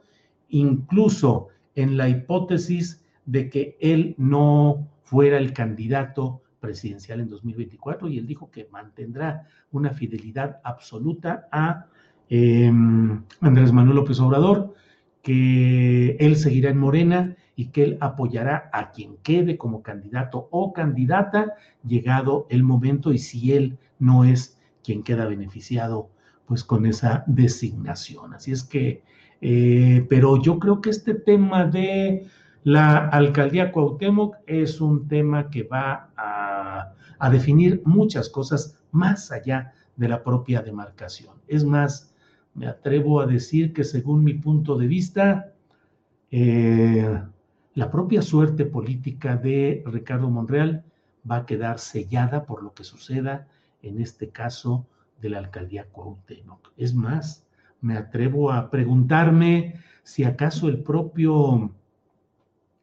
incluso 0.48 1.48
en 1.74 1.96
la 1.96 2.08
hipótesis 2.08 3.04
de 3.26 3.50
que 3.50 3.76
él 3.80 4.14
no 4.18 4.88
fuera 5.02 5.36
el 5.38 5.52
candidato 5.52 6.42
presidencial 6.60 7.20
en 7.20 7.28
2024 7.28 8.08
y 8.08 8.18
él 8.18 8.26
dijo 8.26 8.50
que 8.50 8.68
mantendrá 8.70 9.48
una 9.72 9.90
fidelidad 9.90 10.60
absoluta 10.62 11.48
a 11.50 11.86
em, 12.28 13.24
Andrés 13.40 13.72
Manuel 13.72 13.96
López 13.96 14.20
Obrador, 14.20 14.74
que 15.22 16.16
él 16.20 16.36
seguirá 16.36 16.70
en 16.70 16.78
Morena 16.78 17.36
y 17.56 17.66
que 17.66 17.82
él 17.82 17.98
apoyará 18.00 18.70
a 18.72 18.92
quien 18.92 19.16
quede 19.24 19.58
como 19.58 19.82
candidato 19.82 20.48
o 20.52 20.72
candidata 20.72 21.54
llegado 21.84 22.46
el 22.48 22.62
momento 22.62 23.12
y 23.12 23.18
si 23.18 23.52
él 23.52 23.76
no 23.98 24.24
es 24.24 24.56
quien 24.84 25.02
queda 25.02 25.26
beneficiado 25.26 26.11
pues 26.52 26.64
con 26.64 26.84
esa 26.84 27.24
designación. 27.26 28.34
Así 28.34 28.52
es 28.52 28.62
que, 28.62 29.02
eh, 29.40 30.04
pero 30.10 30.36
yo 30.42 30.58
creo 30.58 30.82
que 30.82 30.90
este 30.90 31.14
tema 31.14 31.64
de 31.64 32.26
la 32.62 33.08
alcaldía 33.08 33.72
Cuauhtémoc 33.72 34.36
es 34.46 34.78
un 34.82 35.08
tema 35.08 35.48
que 35.48 35.62
va 35.62 36.10
a, 36.14 37.30
definir 37.30 37.80
muchas 37.86 38.28
cosas 38.28 38.78
más 38.90 39.32
allá 39.32 39.72
de 39.96 40.08
la 40.10 40.22
propia 40.22 40.60
demarcación. 40.60 41.34
Es 41.48 41.64
más, 41.64 42.12
me 42.52 42.66
atrevo 42.66 43.22
a 43.22 43.26
decir 43.26 43.72
que 43.72 43.82
según 43.82 44.22
mi 44.22 44.34
punto 44.34 44.76
de 44.76 44.86
vista, 44.86 45.54
eh, 46.30 47.18
la 47.72 47.90
propia 47.90 48.20
suerte 48.20 48.66
política 48.66 49.36
de 49.36 49.82
Ricardo 49.86 50.28
Monreal 50.28 50.84
va 51.30 51.36
a 51.36 51.46
quedar 51.46 51.78
sellada 51.78 52.44
por 52.44 52.62
lo 52.62 52.74
que 52.74 52.84
suceda 52.84 53.48
en 53.80 54.02
este 54.02 54.28
caso 54.28 54.86
de 55.22 55.30
la 55.30 55.38
alcaldía 55.38 55.86
Cuauhtémoc. 55.90 56.72
Es 56.76 56.92
más, 56.94 57.46
me 57.80 57.96
atrevo 57.96 58.52
a 58.52 58.70
preguntarme 58.70 59.76
si 60.02 60.24
acaso 60.24 60.68
el 60.68 60.82
propio 60.82 61.72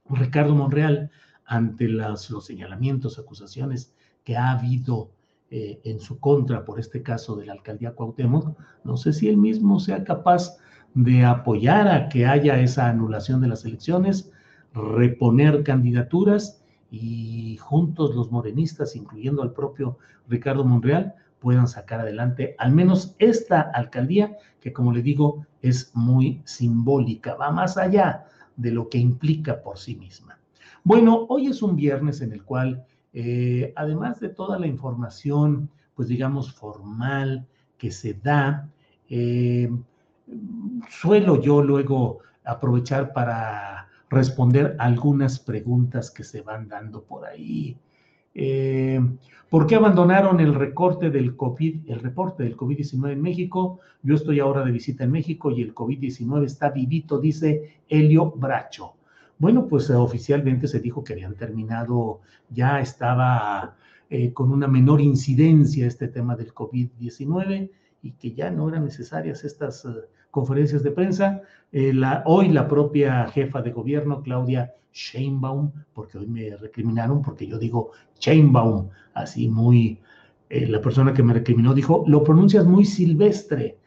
Ricardo 0.09 0.55
Monreal, 0.55 1.11
ante 1.45 1.87
los 1.87 2.29
señalamientos, 2.45 3.19
acusaciones 3.19 3.93
que 4.23 4.37
ha 4.37 4.51
habido 4.51 5.11
eh, 5.51 5.81
en 5.83 5.99
su 5.99 6.19
contra 6.19 6.63
por 6.63 6.79
este 6.79 7.01
caso 7.01 7.35
de 7.35 7.47
la 7.47 7.53
alcaldía 7.53 7.93
Cuauhtémoc, 7.93 8.57
no 8.83 8.97
sé 8.97 9.13
si 9.13 9.27
él 9.27 9.37
mismo 9.37 9.79
sea 9.79 10.03
capaz 10.03 10.57
de 10.93 11.25
apoyar 11.25 11.87
a 11.87 12.07
que 12.07 12.25
haya 12.25 12.59
esa 12.59 12.87
anulación 12.87 13.41
de 13.41 13.47
las 13.47 13.65
elecciones, 13.65 14.31
reponer 14.73 15.63
candidaturas 15.63 16.63
y 16.91 17.57
juntos 17.57 18.15
los 18.15 18.31
morenistas, 18.31 18.95
incluyendo 18.95 19.41
al 19.41 19.53
propio 19.53 19.97
Ricardo 20.27 20.63
Monreal, 20.63 21.15
puedan 21.39 21.67
sacar 21.67 22.01
adelante 22.01 22.55
al 22.57 22.71
menos 22.71 23.15
esta 23.19 23.61
alcaldía, 23.61 24.37
que 24.61 24.73
como 24.73 24.91
le 24.91 25.01
digo, 25.01 25.45
es 25.61 25.91
muy 25.93 26.41
simbólica, 26.45 27.35
va 27.35 27.51
más 27.51 27.77
allá 27.77 28.25
de 28.55 28.71
lo 28.71 28.89
que 28.89 28.97
implica 28.97 29.61
por 29.61 29.77
sí 29.77 29.95
misma. 29.95 30.37
Bueno, 30.83 31.25
hoy 31.29 31.47
es 31.47 31.61
un 31.61 31.75
viernes 31.75 32.21
en 32.21 32.33
el 32.33 32.43
cual, 32.43 32.85
eh, 33.13 33.73
además 33.75 34.19
de 34.19 34.29
toda 34.29 34.59
la 34.59 34.67
información, 34.67 35.69
pues 35.95 36.07
digamos, 36.07 36.53
formal 36.53 37.45
que 37.77 37.91
se 37.91 38.13
da, 38.13 38.69
eh, 39.09 39.69
suelo 40.89 41.41
yo 41.41 41.61
luego 41.61 42.19
aprovechar 42.43 43.13
para 43.13 43.87
responder 44.09 44.75
algunas 44.79 45.39
preguntas 45.39 46.11
que 46.11 46.23
se 46.23 46.41
van 46.41 46.67
dando 46.67 47.03
por 47.03 47.25
ahí. 47.25 47.77
Eh, 49.49 49.51
¿Por 49.51 49.65
qué 49.65 49.75
abandonaron 49.75 50.39
el 50.39 50.53
recorte 50.53 51.09
del 51.09 51.35
COVID, 51.35 51.89
el 51.89 51.99
reporte 51.99 52.43
del 52.43 52.55
COVID-19 52.55 53.11
en 53.11 53.21
México? 53.21 53.79
Yo 54.03 54.15
estoy 54.15 54.39
ahora 54.39 54.63
de 54.63 54.71
visita 54.71 55.03
en 55.03 55.11
México 55.11 55.51
y 55.51 55.61
el 55.61 55.73
COVID-19 55.73 56.45
está 56.45 56.69
vivito, 56.69 57.19
dice 57.19 57.81
Helio 57.87 58.31
Bracho. 58.31 58.93
Bueno, 59.39 59.67
pues 59.67 59.89
oficialmente 59.89 60.67
se 60.67 60.79
dijo 60.79 61.03
que 61.03 61.13
habían 61.13 61.35
terminado, 61.35 62.21
ya 62.49 62.79
estaba 62.81 63.75
eh, 64.09 64.33
con 64.33 64.51
una 64.51 64.67
menor 64.67 65.01
incidencia 65.01 65.87
este 65.87 66.09
tema 66.09 66.35
del 66.35 66.53
COVID-19 66.53 67.71
y 68.01 68.11
que 68.11 68.33
ya 68.33 68.51
no 68.51 68.69
eran 68.69 68.85
necesarias 68.85 69.43
estas 69.43 69.85
eh, 69.85 69.89
conferencias 70.31 70.83
de 70.83 70.91
prensa. 70.91 71.41
Eh, 71.71 71.93
hoy 72.25 72.49
la 72.49 72.67
propia 72.67 73.27
jefa 73.27 73.61
de 73.61 73.71
gobierno, 73.71 74.21
Claudia 74.21 74.73
Sheinbaum, 74.93 75.71
porque 75.93 76.17
hoy 76.17 76.27
me 76.27 76.55
recriminaron 76.57 77.21
porque 77.21 77.47
yo 77.47 77.59
digo 77.59 77.91
Sheinbaum, 78.19 78.89
así 79.13 79.47
muy, 79.47 79.99
eh, 80.49 80.67
la 80.67 80.81
persona 80.81 81.13
que 81.13 81.23
me 81.23 81.33
recriminó 81.33 81.73
dijo, 81.73 82.03
lo 82.07 82.23
pronuncias 82.23 82.65
muy 82.65 82.85
silvestre, 82.85 83.77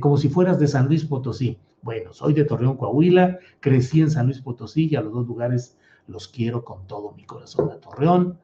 como 0.00 0.16
si 0.16 0.28
fueras 0.28 0.60
de 0.60 0.68
San 0.68 0.86
Luis 0.86 1.04
Potosí. 1.04 1.58
Bueno, 1.80 2.12
soy 2.12 2.34
de 2.34 2.44
Torreón, 2.44 2.76
Coahuila, 2.76 3.38
crecí 3.58 4.00
en 4.00 4.10
San 4.10 4.26
Luis 4.26 4.40
Potosí 4.40 4.88
y 4.88 4.94
a 4.94 5.00
los 5.00 5.12
dos 5.12 5.26
lugares 5.26 5.76
los 6.06 6.28
quiero 6.28 6.64
con 6.64 6.86
todo 6.86 7.12
mi 7.12 7.24
corazón. 7.24 7.70
A 7.70 7.80
Torreón, 7.80 8.38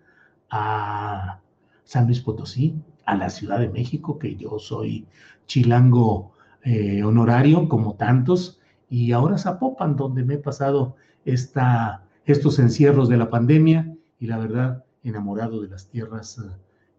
a 0.51 1.41
San 1.85 2.07
Luis 2.07 2.21
Potosí, 2.21 2.75
a 3.05 3.17
la 3.17 3.31
Ciudad 3.31 3.61
de 3.61 3.69
México, 3.69 4.19
que 4.19 4.35
yo 4.37 4.59
soy 4.59 5.07
chilango 5.47 6.33
eh, 6.65 7.03
honorario 7.03 7.69
como 7.69 7.95
tantos, 7.95 8.61
y 8.91 9.13
ahora 9.13 9.39
Zapopan, 9.39 9.97
donde 9.97 10.25
me 10.25 10.35
he 10.35 10.39
pasado 10.39 10.97
estos 11.25 12.59
encierros 12.59 13.09
de 13.09 13.17
la 13.17 13.31
pandemia 13.31 13.95
y 14.19 14.27
la 14.27 14.39
verdad 14.39 14.85
enamorado 15.03 15.61
de 15.61 15.69
las 15.69 15.89
tierras 15.89 16.43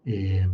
eh, 0.04 0.48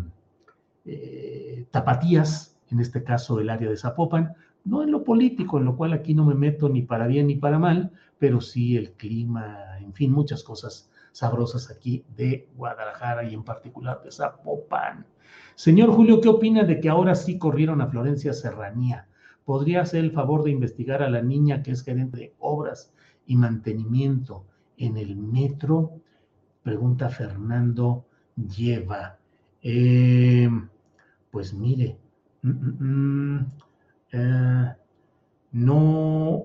eh, 0.85 1.67
tapatías, 1.71 2.57
en 2.71 2.81
este 2.81 3.05
caso 3.05 3.39
el 3.39 3.51
área 3.51 3.69
de 3.69 3.77
Zapopan, 3.77 4.35
no 4.65 4.83
en 4.83 4.91
lo 4.91 5.05
político, 5.05 5.59
en 5.59 5.67
lo 5.67 5.77
cual 5.77 5.93
aquí 5.93 6.15
no 6.15 6.25
me 6.25 6.35
meto 6.35 6.69
ni 6.69 6.83
para 6.83 7.07
bien 7.07 7.29
ni 7.29 7.37
para 7.37 7.59
mal, 7.59 7.93
pero 8.19 8.41
sí 8.41 8.77
el 8.77 8.93
clima, 8.93 9.79
en 9.79 9.93
fin, 9.93 10.11
muchas 10.11 10.43
cosas 10.43 10.91
sabrosas 11.17 11.71
aquí 11.71 12.05
de 12.15 12.47
Guadalajara 12.57 13.25
y 13.25 13.33
en 13.33 13.43
particular 13.43 14.03
de 14.03 14.13
Zapopan. 14.13 15.07
Señor 15.55 15.91
Julio, 15.93 16.21
¿qué 16.21 16.29
opina 16.29 16.63
de 16.65 16.79
que 16.79 16.91
ahora 16.91 17.15
sí 17.15 17.39
corrieron 17.39 17.81
a 17.81 17.87
Florencia 17.87 18.35
Serranía? 18.35 19.09
¿Podría 19.47 19.81
hacer 19.81 20.05
el 20.05 20.13
favor 20.13 20.45
de 20.45 20.51
investigar 20.51 21.03
a 21.03 21.09
la 21.09 21.23
niña 21.23 21.63
que 21.63 21.71
es 21.71 21.83
gerente 21.83 22.19
de 22.19 22.35
obras 22.39 22.93
y 23.25 23.35
mantenimiento 23.35 24.45
en 24.77 24.99
el 24.99 25.17
metro? 25.17 26.03
Pregunta 26.63 27.09
Fernando 27.09 28.05
Lleva. 28.37 29.19
Eh, 29.63 30.51
pues 31.31 31.55
mire, 31.55 31.97
mm, 32.43 32.51
mm, 32.51 33.37
mm, 33.39 33.53
eh, 34.13 34.75
no. 35.53 36.45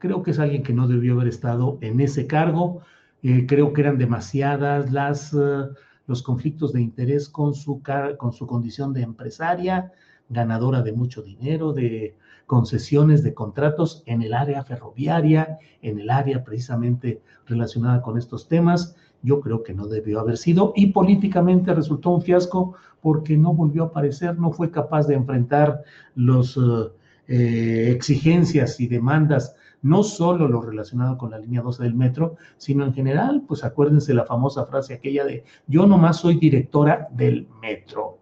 Creo 0.00 0.22
que 0.22 0.30
es 0.30 0.38
alguien 0.38 0.62
que 0.62 0.72
no 0.72 0.88
debió 0.88 1.12
haber 1.12 1.28
estado 1.28 1.76
en 1.82 2.00
ese 2.00 2.26
cargo. 2.26 2.80
Eh, 3.22 3.44
creo 3.46 3.74
que 3.74 3.82
eran 3.82 3.98
demasiadas 3.98 4.90
las, 4.90 5.34
uh, 5.34 5.74
los 6.06 6.22
conflictos 6.22 6.72
de 6.72 6.80
interés 6.80 7.28
con 7.28 7.52
su, 7.52 7.82
con 8.16 8.32
su 8.32 8.46
condición 8.46 8.94
de 8.94 9.02
empresaria, 9.02 9.92
ganadora 10.30 10.80
de 10.80 10.92
mucho 10.92 11.20
dinero, 11.22 11.74
de 11.74 12.16
concesiones, 12.46 13.22
de 13.22 13.34
contratos 13.34 14.02
en 14.06 14.22
el 14.22 14.32
área 14.32 14.64
ferroviaria, 14.64 15.58
en 15.82 16.00
el 16.00 16.08
área 16.08 16.42
precisamente 16.44 17.20
relacionada 17.44 18.00
con 18.00 18.16
estos 18.16 18.48
temas. 18.48 18.96
Yo 19.22 19.42
creo 19.42 19.62
que 19.62 19.74
no 19.74 19.86
debió 19.86 20.20
haber 20.20 20.38
sido 20.38 20.72
y 20.74 20.86
políticamente 20.86 21.74
resultó 21.74 22.08
un 22.08 22.22
fiasco 22.22 22.74
porque 23.02 23.36
no 23.36 23.52
volvió 23.52 23.82
a 23.82 23.86
aparecer, 23.88 24.38
no 24.38 24.50
fue 24.50 24.70
capaz 24.70 25.06
de 25.06 25.14
enfrentar 25.14 25.82
las 26.14 26.58
eh, 27.28 27.90
exigencias 27.94 28.80
y 28.80 28.86
demandas 28.86 29.56
no 29.82 30.02
solo 30.02 30.48
lo 30.48 30.60
relacionado 30.60 31.16
con 31.16 31.30
la 31.30 31.38
línea 31.38 31.62
12 31.62 31.82
del 31.82 31.94
metro, 31.94 32.36
sino 32.56 32.84
en 32.84 32.92
general, 32.92 33.44
pues 33.46 33.64
acuérdense 33.64 34.14
la 34.14 34.24
famosa 34.24 34.66
frase 34.66 34.94
aquella 34.94 35.24
de 35.24 35.44
yo 35.66 35.86
nomás 35.86 36.18
soy 36.18 36.38
directora 36.38 37.08
del 37.10 37.48
metro. 37.60 38.18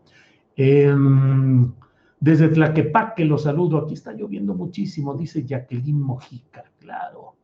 Eh, 0.56 0.94
desde 2.20 2.48
Tlaquepaque 2.48 3.24
lo 3.24 3.38
saludo, 3.38 3.78
aquí 3.78 3.94
está 3.94 4.12
lloviendo 4.12 4.54
muchísimo, 4.54 5.14
dice 5.14 5.44
Jacqueline 5.44 6.00
Mojica, 6.00 6.64
claro, 6.80 7.34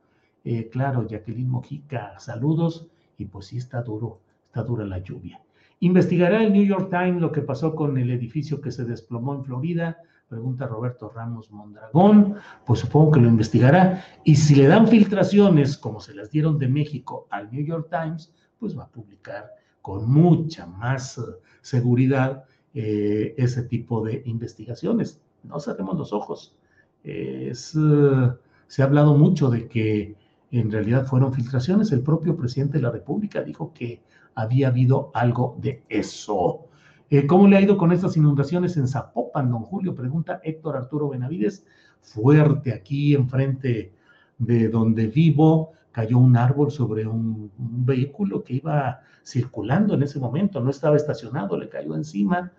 eh, 0.42 0.68
claro, 0.68 1.06
Jacqueline 1.06 1.48
Mojica, 1.48 2.18
saludos, 2.18 2.88
y 3.16 3.26
pues 3.26 3.46
sí 3.46 3.58
está 3.58 3.82
duro, 3.82 4.18
está 4.46 4.64
dura 4.64 4.84
la 4.84 4.98
lluvia. 4.98 5.40
¿Investigará 5.78 6.42
el 6.42 6.52
New 6.52 6.64
York 6.64 6.90
Times 6.90 7.20
lo 7.20 7.30
que 7.30 7.42
pasó 7.42 7.76
con 7.76 7.98
el 7.98 8.10
edificio 8.10 8.60
que 8.60 8.72
se 8.72 8.84
desplomó 8.84 9.34
en 9.34 9.44
Florida? 9.44 9.98
Pregunta 10.34 10.66
Roberto 10.66 11.12
Ramos 11.14 11.48
Mondragón, 11.52 12.34
pues 12.66 12.80
supongo 12.80 13.12
que 13.12 13.20
lo 13.20 13.28
investigará. 13.28 14.04
Y 14.24 14.34
si 14.34 14.56
le 14.56 14.66
dan 14.66 14.88
filtraciones, 14.88 15.78
como 15.78 16.00
se 16.00 16.12
las 16.12 16.28
dieron 16.32 16.58
de 16.58 16.66
México 16.66 17.28
al 17.30 17.52
New 17.52 17.64
York 17.64 17.86
Times, 17.88 18.34
pues 18.58 18.76
va 18.76 18.82
a 18.82 18.88
publicar 18.88 19.48
con 19.80 20.10
mucha 20.10 20.66
más 20.66 21.18
uh, 21.18 21.36
seguridad 21.60 22.42
eh, 22.74 23.32
ese 23.38 23.62
tipo 23.62 24.04
de 24.04 24.24
investigaciones. 24.26 25.20
No 25.44 25.60
cerremos 25.60 25.96
los 25.96 26.12
ojos. 26.12 26.56
Es, 27.04 27.76
uh, 27.76 28.34
se 28.66 28.82
ha 28.82 28.86
hablado 28.86 29.14
mucho 29.16 29.50
de 29.50 29.68
que 29.68 30.16
en 30.50 30.72
realidad 30.72 31.06
fueron 31.06 31.32
filtraciones. 31.32 31.92
El 31.92 32.02
propio 32.02 32.36
presidente 32.36 32.78
de 32.78 32.82
la 32.82 32.90
República 32.90 33.40
dijo 33.40 33.72
que 33.72 34.02
había 34.34 34.66
habido 34.66 35.12
algo 35.14 35.56
de 35.60 35.84
eso. 35.88 36.63
Eh, 37.10 37.26
¿Cómo 37.26 37.46
le 37.46 37.56
ha 37.56 37.60
ido 37.60 37.76
con 37.76 37.92
estas 37.92 38.16
inundaciones 38.16 38.76
en 38.76 38.88
Zapopan, 38.88 39.50
don 39.50 39.62
Julio? 39.62 39.94
Pregunta 39.94 40.40
Héctor 40.42 40.76
Arturo 40.76 41.08
Benavides. 41.08 41.66
Fuerte 42.00 42.72
aquí 42.72 43.14
enfrente 43.14 43.92
de 44.38 44.68
donde 44.68 45.06
vivo, 45.06 45.72
cayó 45.92 46.18
un 46.18 46.36
árbol 46.36 46.70
sobre 46.70 47.06
un, 47.06 47.50
vehículo 47.56 48.42
que 48.42 48.54
iba 48.54 49.00
circulando 49.24 49.94
en 49.94 50.02
ese 50.02 50.18
momento, 50.18 50.60
no 50.60 50.70
estaba 50.70 50.96
estacionado, 50.96 51.56
le 51.56 51.68
cayó 51.68 51.94
encima. 51.94 52.52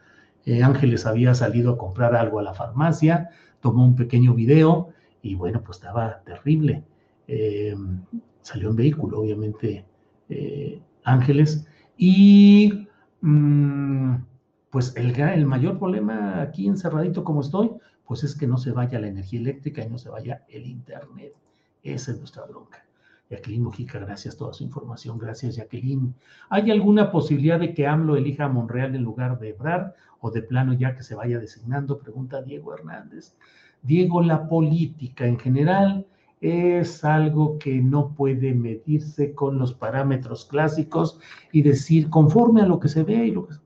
Eh, 0.46 0.64
Ángeles 0.64 1.06
había 1.06 1.34
salido 1.34 1.74
a 1.74 1.78
comprar 1.78 2.16
algo 2.16 2.40
a 2.40 2.44
la 2.44 2.54
farmacia, 2.54 3.30
tomó 3.60 3.84
un 3.84 3.96
pequeño 3.96 4.34
video 4.34 4.90
y 5.22 5.36
bueno, 5.36 5.62
pues 5.64 5.80
estaba 5.80 6.22
terrible. 6.24 6.84
Eh, 7.28 7.76
salió 8.42 8.70
un 8.70 8.76
vehículo, 8.76 9.20
obviamente, 9.20 9.86
Ángeles. 11.04 11.68
Y 11.98 12.88
mmm, 13.22 14.16
pues 14.76 14.94
el, 14.98 15.18
el, 15.18 15.46
mayor 15.46 15.80
problema 15.80 16.42
aquí 16.42 16.68
encerradito 16.68 17.24
como 17.24 17.40
estoy, 17.40 17.72
pues 18.06 18.26
es 18.26 18.36
que 18.36 18.46
no 18.46 18.58
se 18.58 18.72
vaya 18.72 19.00
la 19.00 19.08
energía 19.08 19.40
eléctrica 19.40 19.82
y 19.82 19.90
no 19.90 19.98
se 19.98 20.10
vaya 20.10 20.44
el 20.50 20.66
Internet. 20.66 21.32
Esa 21.82 22.12
es 22.12 22.18
nuestra 22.18 22.44
bronca. 22.44 22.86
Jacqueline 23.30 23.64
Mujica, 23.64 24.00
gracias 24.00 24.36
toda 24.36 24.52
su 24.52 24.66
información. 24.66 25.18
Gracias, 25.18 25.56
Jacqueline. 25.56 26.14
¿Hay 26.50 26.72
alguna 26.72 27.10
posibilidad 27.10 27.58
de 27.58 27.74
que 27.74 27.88
AMLO 27.88 28.18
elija 28.18 28.44
a 28.44 28.50
Monreal 28.50 28.96
en 28.96 29.04
lugar 29.04 29.40
de 29.40 29.52
Ebrard 29.52 29.94
o 30.20 30.30
de 30.30 30.42
plano 30.42 30.74
ya 30.74 30.94
que 30.94 31.04
se 31.04 31.16
vaya 31.16 31.40
designando? 31.40 31.98
Pregunta 31.98 32.42
Diego 32.42 32.74
Hernández. 32.74 33.34
Diego, 33.82 34.22
la 34.22 34.50
política 34.50 35.26
en 35.26 35.40
general 35.40 36.06
es 36.42 37.06
algo 37.06 37.58
que 37.60 37.76
no 37.76 38.10
puede 38.10 38.54
medirse 38.54 39.34
con 39.34 39.58
los 39.58 39.74
parámetros 39.74 40.44
clásicos 40.44 41.18
y 41.54 41.62
decir 41.62 42.10
conforme 42.10 42.60
a 42.60 42.68
lo 42.68 42.78
que 42.78 42.90
se 42.90 43.04
ve 43.04 43.28
y 43.28 43.32
lo 43.32 43.48
que 43.48 43.54
no, 43.54 43.64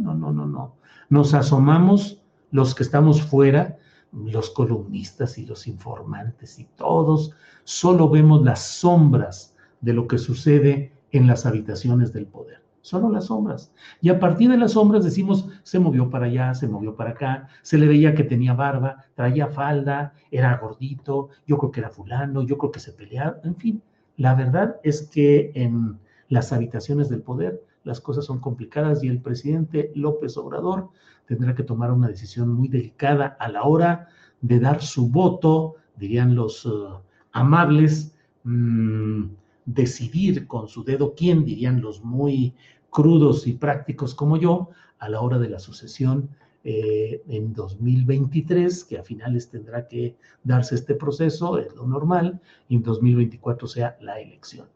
no, 0.00 0.14
no, 0.14 0.32
no, 0.32 0.46
no. 0.46 0.74
Nos 1.08 1.34
asomamos 1.34 2.20
los 2.50 2.74
que 2.74 2.82
estamos 2.82 3.22
fuera, 3.22 3.78
los 4.12 4.50
columnistas 4.50 5.38
y 5.38 5.46
los 5.46 5.66
informantes 5.66 6.58
y 6.58 6.64
todos, 6.76 7.32
solo 7.64 8.08
vemos 8.08 8.42
las 8.42 8.60
sombras 8.60 9.54
de 9.80 9.92
lo 9.92 10.08
que 10.08 10.18
sucede 10.18 10.92
en 11.12 11.26
las 11.26 11.46
habitaciones 11.46 12.12
del 12.12 12.26
poder. 12.26 12.60
Solo 12.82 13.10
las 13.10 13.26
sombras. 13.26 13.72
Y 14.00 14.08
a 14.08 14.18
partir 14.18 14.50
de 14.50 14.56
las 14.56 14.72
sombras 14.72 15.04
decimos, 15.04 15.48
se 15.62 15.78
movió 15.78 16.08
para 16.08 16.26
allá, 16.26 16.54
se 16.54 16.66
movió 16.66 16.96
para 16.96 17.10
acá, 17.10 17.48
se 17.62 17.76
le 17.76 17.86
veía 17.86 18.14
que 18.14 18.24
tenía 18.24 18.54
barba, 18.54 19.04
traía 19.14 19.48
falda, 19.48 20.14
era 20.30 20.56
gordito, 20.56 21.28
yo 21.46 21.58
creo 21.58 21.70
que 21.70 21.80
era 21.80 21.90
fulano, 21.90 22.42
yo 22.42 22.56
creo 22.56 22.72
que 22.72 22.80
se 22.80 22.92
peleaba, 22.92 23.36
en 23.44 23.56
fin. 23.56 23.82
La 24.16 24.34
verdad 24.34 24.76
es 24.82 25.02
que 25.02 25.52
en 25.54 25.98
las 26.28 26.52
habitaciones 26.52 27.10
del 27.10 27.20
poder 27.20 27.62
las 27.84 28.00
cosas 28.00 28.24
son 28.24 28.40
complicadas 28.40 29.02
y 29.02 29.08
el 29.08 29.20
presidente 29.20 29.92
López 29.94 30.36
Obrador 30.36 30.90
tendrá 31.26 31.54
que 31.54 31.62
tomar 31.62 31.92
una 31.92 32.08
decisión 32.08 32.52
muy 32.52 32.68
delicada 32.68 33.36
a 33.38 33.48
la 33.48 33.62
hora 33.62 34.08
de 34.40 34.58
dar 34.58 34.82
su 34.82 35.08
voto, 35.08 35.76
dirían 35.96 36.34
los 36.34 36.66
uh, 36.66 37.00
amables, 37.32 38.14
mmm, 38.44 39.24
decidir 39.64 40.46
con 40.46 40.68
su 40.68 40.82
dedo 40.84 41.14
quién, 41.14 41.44
dirían 41.44 41.80
los 41.80 42.02
muy 42.02 42.54
crudos 42.90 43.46
y 43.46 43.52
prácticos 43.52 44.14
como 44.14 44.36
yo, 44.36 44.70
a 44.98 45.08
la 45.08 45.20
hora 45.20 45.38
de 45.38 45.48
la 45.48 45.58
sucesión 45.58 46.28
eh, 46.64 47.22
en 47.28 47.54
2023, 47.54 48.84
que 48.84 48.98
a 48.98 49.02
finales 49.02 49.48
tendrá 49.48 49.88
que 49.88 50.16
darse 50.44 50.74
este 50.74 50.94
proceso, 50.94 51.58
es 51.58 51.74
lo 51.74 51.86
normal, 51.86 52.40
y 52.68 52.76
en 52.76 52.82
2024 52.82 53.66
sea 53.66 53.96
la 54.00 54.20
elección. 54.20 54.66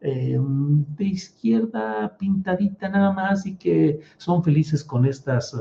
eh, 0.01 0.37
de 0.39 1.05
izquierda 1.05 2.17
pintadita 2.17 2.89
nada 2.89 3.11
más 3.11 3.45
y 3.45 3.55
que 3.55 4.01
son 4.17 4.43
felices 4.43 4.83
con 4.83 5.05
estas, 5.05 5.55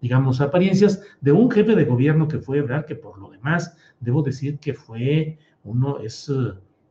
digamos, 0.00 0.40
apariencias 0.40 1.00
de 1.20 1.32
un 1.32 1.50
jefe 1.50 1.74
de 1.74 1.84
gobierno 1.84 2.28
que 2.28 2.38
fue 2.38 2.58
Ebrard, 2.58 2.86
que 2.86 2.96
por 2.96 3.18
lo 3.18 3.30
demás, 3.30 3.76
debo 4.00 4.22
decir 4.22 4.58
que 4.58 4.74
fue 4.74 5.38
uno, 5.64 6.00
es, 6.00 6.30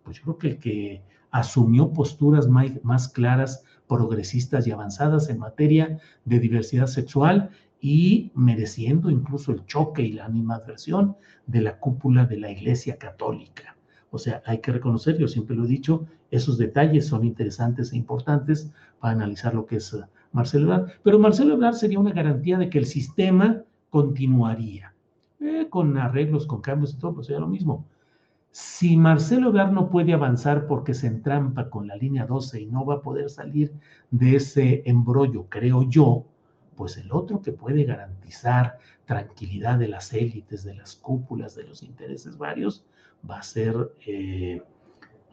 pues 0.03 0.17
yo 0.17 0.23
creo 0.23 0.38
que 0.38 0.47
el 0.47 0.60
que 0.60 1.01
asumió 1.32 1.91
posturas 1.91 2.47
más 2.47 3.10
claras 3.10 3.63
progresistas 3.88 4.67
y 4.67 4.71
avanzadas 4.71 5.30
en 5.30 5.39
materia 5.39 6.00
de 6.26 6.39
diversidad 6.39 6.88
sexual 6.88 7.50
y 7.80 8.32
mereciendo 8.36 9.10
incluso 9.10 9.52
el 9.52 9.65
choque 9.65 10.02
y 10.02 10.13
la 10.13 10.26
animadversión 10.26 11.15
de 11.45 11.62
la 11.62 11.80
cúpula 11.80 12.26
de 12.26 12.38
la 12.38 12.52
Iglesia 12.52 12.97
Católica. 12.97 13.78
O 14.12 14.17
sea, 14.17 14.41
hay 14.45 14.60
que 14.60 14.71
reconocer, 14.71 15.17
yo 15.17 15.28
siempre 15.28 15.56
lo 15.56 15.65
he 15.65 15.67
dicho, 15.67 16.06
esos 16.32 16.58
detalles 16.58 17.08
son 17.08 17.26
interesantes 17.26 17.93
e 17.93 17.97
importantes 17.97 18.71
para 19.00 19.13
analizar 19.13 19.54
lo 19.54 19.65
que 19.65 19.78
es 19.78 19.93
uh, 19.93 20.04
Marcelo 20.32 20.65
Ebrard. 20.65 20.91
Pero 21.04 21.19
Marcelo 21.19 21.54
Ebrard 21.54 21.76
sería 21.76 22.00
una 22.00 22.12
garantía 22.12 22.58
de 22.58 22.69
que 22.69 22.80
el 22.80 22.86
sistema 22.86 23.63
continuaría, 23.89 24.93
eh, 25.39 25.67
con 25.69 25.97
arreglos, 25.97 26.47
con 26.47 26.62
cambios 26.62 26.93
y 26.93 26.97
todo, 26.97 27.15
pues 27.15 27.28
sería 27.28 27.39
lo 27.39 27.47
mismo. 27.47 27.86
Si 28.60 28.98
Marcelo 28.98 29.50
Ebrard 29.50 29.72
no 29.72 29.88
puede 29.88 30.13
avanzar 30.13 30.65
porque 30.65 30.96
se 30.96 31.06
entrampa 31.06 31.70
con 31.70 31.86
la 31.86 31.96
línea 31.96 32.26
12 32.26 32.60
y 32.60 32.65
no 32.65 32.88
va 32.88 32.96
a 32.96 33.02
poder 33.02 33.30
salir 33.30 33.72
de 34.10 34.38
ese 34.38 34.82
embrollo, 34.88 35.46
creo 35.48 35.84
yo, 35.84 36.26
pues 36.76 36.98
el 36.98 37.12
otro 37.12 37.39
que 37.43 37.52
puede 37.52 37.84
garantizar 37.84 38.80
tranquilidad 39.06 39.78
de 39.78 39.89
las 39.89 40.12
élites, 40.12 40.63
de 40.63 40.74
las 40.74 40.96
cúpulas, 40.96 41.54
de 41.54 41.65
los 41.65 41.84
intereses 41.84 42.39
varios, 42.39 42.84
va 43.30 43.38
a 43.38 43.43
ser 43.43 43.91
eh, 44.08 44.60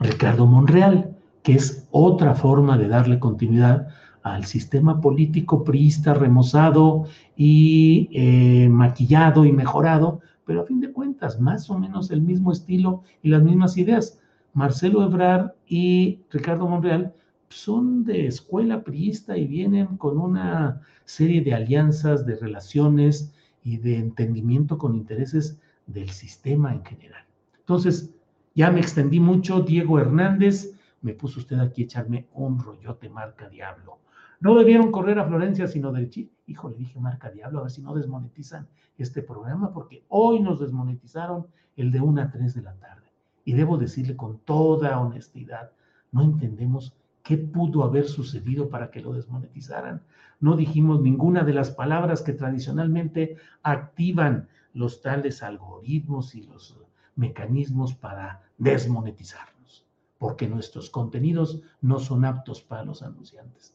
Ricardo 0.01 0.45
Monreal, 0.45 1.17
que 1.43 1.55
es 1.55 1.89
otra 1.93 2.35
forma 2.35 2.77
de 2.77 2.89
darle 2.89 3.19
continuidad 3.19 3.89
al 4.23 4.45
sistema 4.45 5.01
político 5.01 5.65
priista 5.65 6.13
remozado 6.13 7.07
y 7.39 8.11
eh, 8.13 8.69
maquillado 8.69 9.47
y 9.47 9.53
mejorado 9.53 10.21
pero 10.45 10.63
a 10.63 10.65
fin 10.65 10.81
de 10.81 10.93
más 11.41 11.71
o 11.71 11.79
menos 11.79 12.11
el 12.11 12.21
mismo 12.21 12.53
estilo 12.53 13.03
y 13.23 13.29
las 13.31 13.43
mismas 13.43 13.77
ideas. 13.77 14.19
Marcelo 14.53 15.03
Ebrard 15.03 15.53
y 15.67 16.21
Ricardo 16.31 16.69
Monreal 16.69 17.13
son 17.49 18.05
de 18.05 18.27
escuela 18.27 18.83
priista 18.83 19.37
y 19.37 19.47
vienen 19.47 19.97
con 19.97 20.19
una 20.19 20.83
serie 21.05 21.43
de 21.43 21.55
alianzas, 21.55 22.27
de 22.27 22.37
relaciones 22.37 23.33
y 23.63 23.79
de 23.79 23.99
entendimiento 23.99 24.79
con 24.79 24.95
intereses 24.95 25.59
del 25.87 26.11
sistema 26.11 26.73
en 26.73 26.85
general. 26.85 27.25
Entonces, 27.59 28.11
ya 28.55 28.71
me 28.71 28.81
extendí 28.81 29.21
mucho. 29.21 29.61
Diego 29.61 29.99
Hernández, 29.99 30.75
me 31.03 31.15
puso 31.15 31.41
usted 31.41 31.59
aquí 31.59 31.83
a 31.83 31.85
echarme 31.85 32.27
un 32.35 32.59
rollote 32.59 33.09
marca 33.09 33.49
diablo. 33.49 33.99
No 34.45 34.55
debieron 34.55 34.93
correr 34.93 35.19
a 35.19 35.25
Florencia, 35.25 35.67
sino 35.67 35.91
del 35.91 36.11
Hijo, 36.15 36.31
Híjole, 36.45 36.77
dije 36.77 37.01
marca 37.01 37.31
diablo, 37.31 37.61
a 37.61 37.63
ver 37.63 37.71
si 37.71 37.81
no 37.81 37.95
desmonetizan 37.95 38.69
este 38.99 39.23
programa, 39.23 39.73
porque 39.73 40.05
hoy 40.09 40.41
nos 40.41 40.61
desmonetizaron 40.61 41.47
el 41.77 41.91
de 41.91 42.03
1 42.03 42.21
a 42.21 42.31
3 42.31 42.53
de 42.53 42.61
la 42.61 42.75
tarde. 42.75 43.11
Y 43.47 43.55
debo 43.55 43.79
decirle 43.79 44.17
con 44.17 44.41
toda 44.41 45.01
honestidad, 45.01 45.73
no 46.13 46.25
entendemos 46.25 46.95
qué 47.23 47.39
pudo 47.39 47.85
haber 47.85 48.05
sucedido 48.07 48.69
para 48.69 48.91
que 48.91 49.01
lo 49.01 49.15
desmonetizaran. 49.15 50.03
No 50.41 50.57
dijimos 50.57 51.01
ninguna 51.01 51.43
de 51.43 51.55
las 51.55 51.71
palabras 51.71 52.21
que 52.21 52.35
tradicionalmente 52.35 53.39
activan 53.63 54.49
los 54.75 55.01
tales 55.01 55.43
algoritmos 55.43 56.35
y 56.35 56.43
los 56.43 56.77
mecanismos 57.17 57.95
para 57.95 58.43
desmonetizarnos, 58.59 59.87
porque 60.19 60.47
nuestros 60.47 60.91
contenidos 60.91 61.63
no 61.81 61.99
son 61.99 62.27
aptos 62.27 62.61
para 62.61 62.85
los 62.85 63.03
anunciantes. 63.03 63.74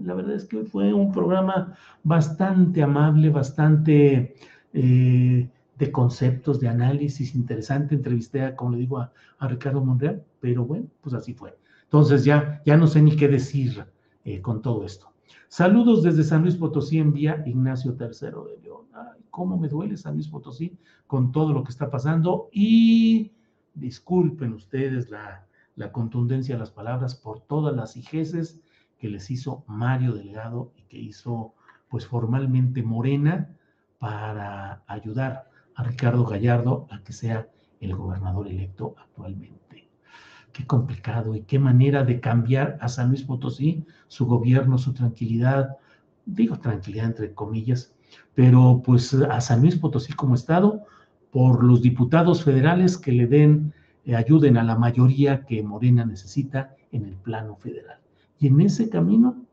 La 0.00 0.14
verdad 0.14 0.34
es 0.34 0.44
que 0.44 0.64
fue 0.64 0.92
un 0.92 1.12
programa 1.12 1.76
bastante 2.02 2.82
amable, 2.82 3.30
bastante 3.30 4.34
eh, 4.72 5.48
de 5.78 5.92
conceptos, 5.92 6.58
de 6.58 6.68
análisis 6.68 7.36
interesante. 7.36 7.94
Entrevisté, 7.94 8.42
a, 8.42 8.56
como 8.56 8.72
le 8.72 8.78
digo, 8.78 8.98
a, 8.98 9.12
Ricardo 9.40 9.84
Monreal, 9.84 10.24
pero 10.40 10.64
bueno, 10.64 10.86
pues 11.02 11.14
así 11.14 11.34
fue. 11.34 11.56
Entonces 11.84 12.24
ya, 12.24 12.62
ya 12.66 12.76
no 12.76 12.88
sé 12.88 13.00
ni 13.00 13.14
qué 13.14 13.28
decir 13.28 13.86
eh, 14.24 14.40
con 14.40 14.60
todo 14.60 14.84
esto. 14.84 15.12
Saludos 15.48 16.02
desde 16.02 16.24
San 16.24 16.42
Luis 16.42 16.56
Potosí, 16.56 16.98
envía 16.98 17.44
Ignacio 17.46 17.96
III 17.98 18.08
de 18.08 18.62
León. 18.62 18.86
Ay, 18.92 19.22
cómo 19.30 19.56
me 19.56 19.68
duele 19.68 19.96
San 19.96 20.14
Luis 20.14 20.26
Potosí 20.26 20.76
con 21.06 21.30
todo 21.30 21.52
lo 21.52 21.62
que 21.62 21.70
está 21.70 21.88
pasando. 21.90 22.48
Y 22.50 23.30
disculpen 23.74 24.54
ustedes 24.54 25.10
la, 25.10 25.46
la 25.76 25.92
contundencia 25.92 26.56
de 26.56 26.58
las 26.58 26.72
palabras 26.72 27.14
por 27.14 27.40
todas 27.42 27.76
las 27.76 27.96
hijeces 27.96 28.58
que 29.06 29.12
les 29.12 29.30
hizo 29.30 29.62
Mario 29.68 30.14
Delgado 30.14 30.72
y 30.76 30.82
que 30.82 30.98
hizo 30.98 31.54
pues 31.88 32.08
formalmente 32.08 32.82
Morena 32.82 33.48
para 34.00 34.82
ayudar 34.88 35.48
a 35.76 35.84
Ricardo 35.84 36.24
Gallardo 36.24 36.88
a 36.90 37.04
que 37.04 37.12
sea 37.12 37.48
el 37.78 37.94
gobernador 37.94 38.48
electo 38.48 38.96
actualmente. 38.98 39.88
Qué 40.52 40.66
complicado 40.66 41.36
y 41.36 41.42
qué 41.42 41.60
manera 41.60 42.02
de 42.02 42.18
cambiar 42.18 42.78
a 42.80 42.88
San 42.88 43.10
Luis 43.10 43.22
Potosí, 43.22 43.86
su 44.08 44.26
gobierno, 44.26 44.76
su 44.76 44.92
tranquilidad, 44.92 45.76
digo 46.24 46.58
tranquilidad 46.58 47.06
entre 47.06 47.32
comillas, 47.32 47.94
pero 48.34 48.82
pues 48.84 49.14
a 49.14 49.40
San 49.40 49.60
Luis 49.60 49.76
Potosí 49.76 50.14
como 50.14 50.34
Estado, 50.34 50.82
por 51.30 51.62
los 51.62 51.80
diputados 51.80 52.42
federales 52.42 52.98
que 52.98 53.12
le 53.12 53.28
den, 53.28 53.72
eh, 54.04 54.16
ayuden 54.16 54.56
a 54.56 54.64
la 54.64 54.74
mayoría 54.74 55.44
que 55.44 55.62
Morena 55.62 56.04
necesita 56.04 56.74
en 56.90 57.04
el 57.04 57.14
plano 57.14 57.54
federal. 57.54 58.00
Y 58.38 58.48
en 58.48 58.60
ese 58.60 58.88
camino, 58.90 59.44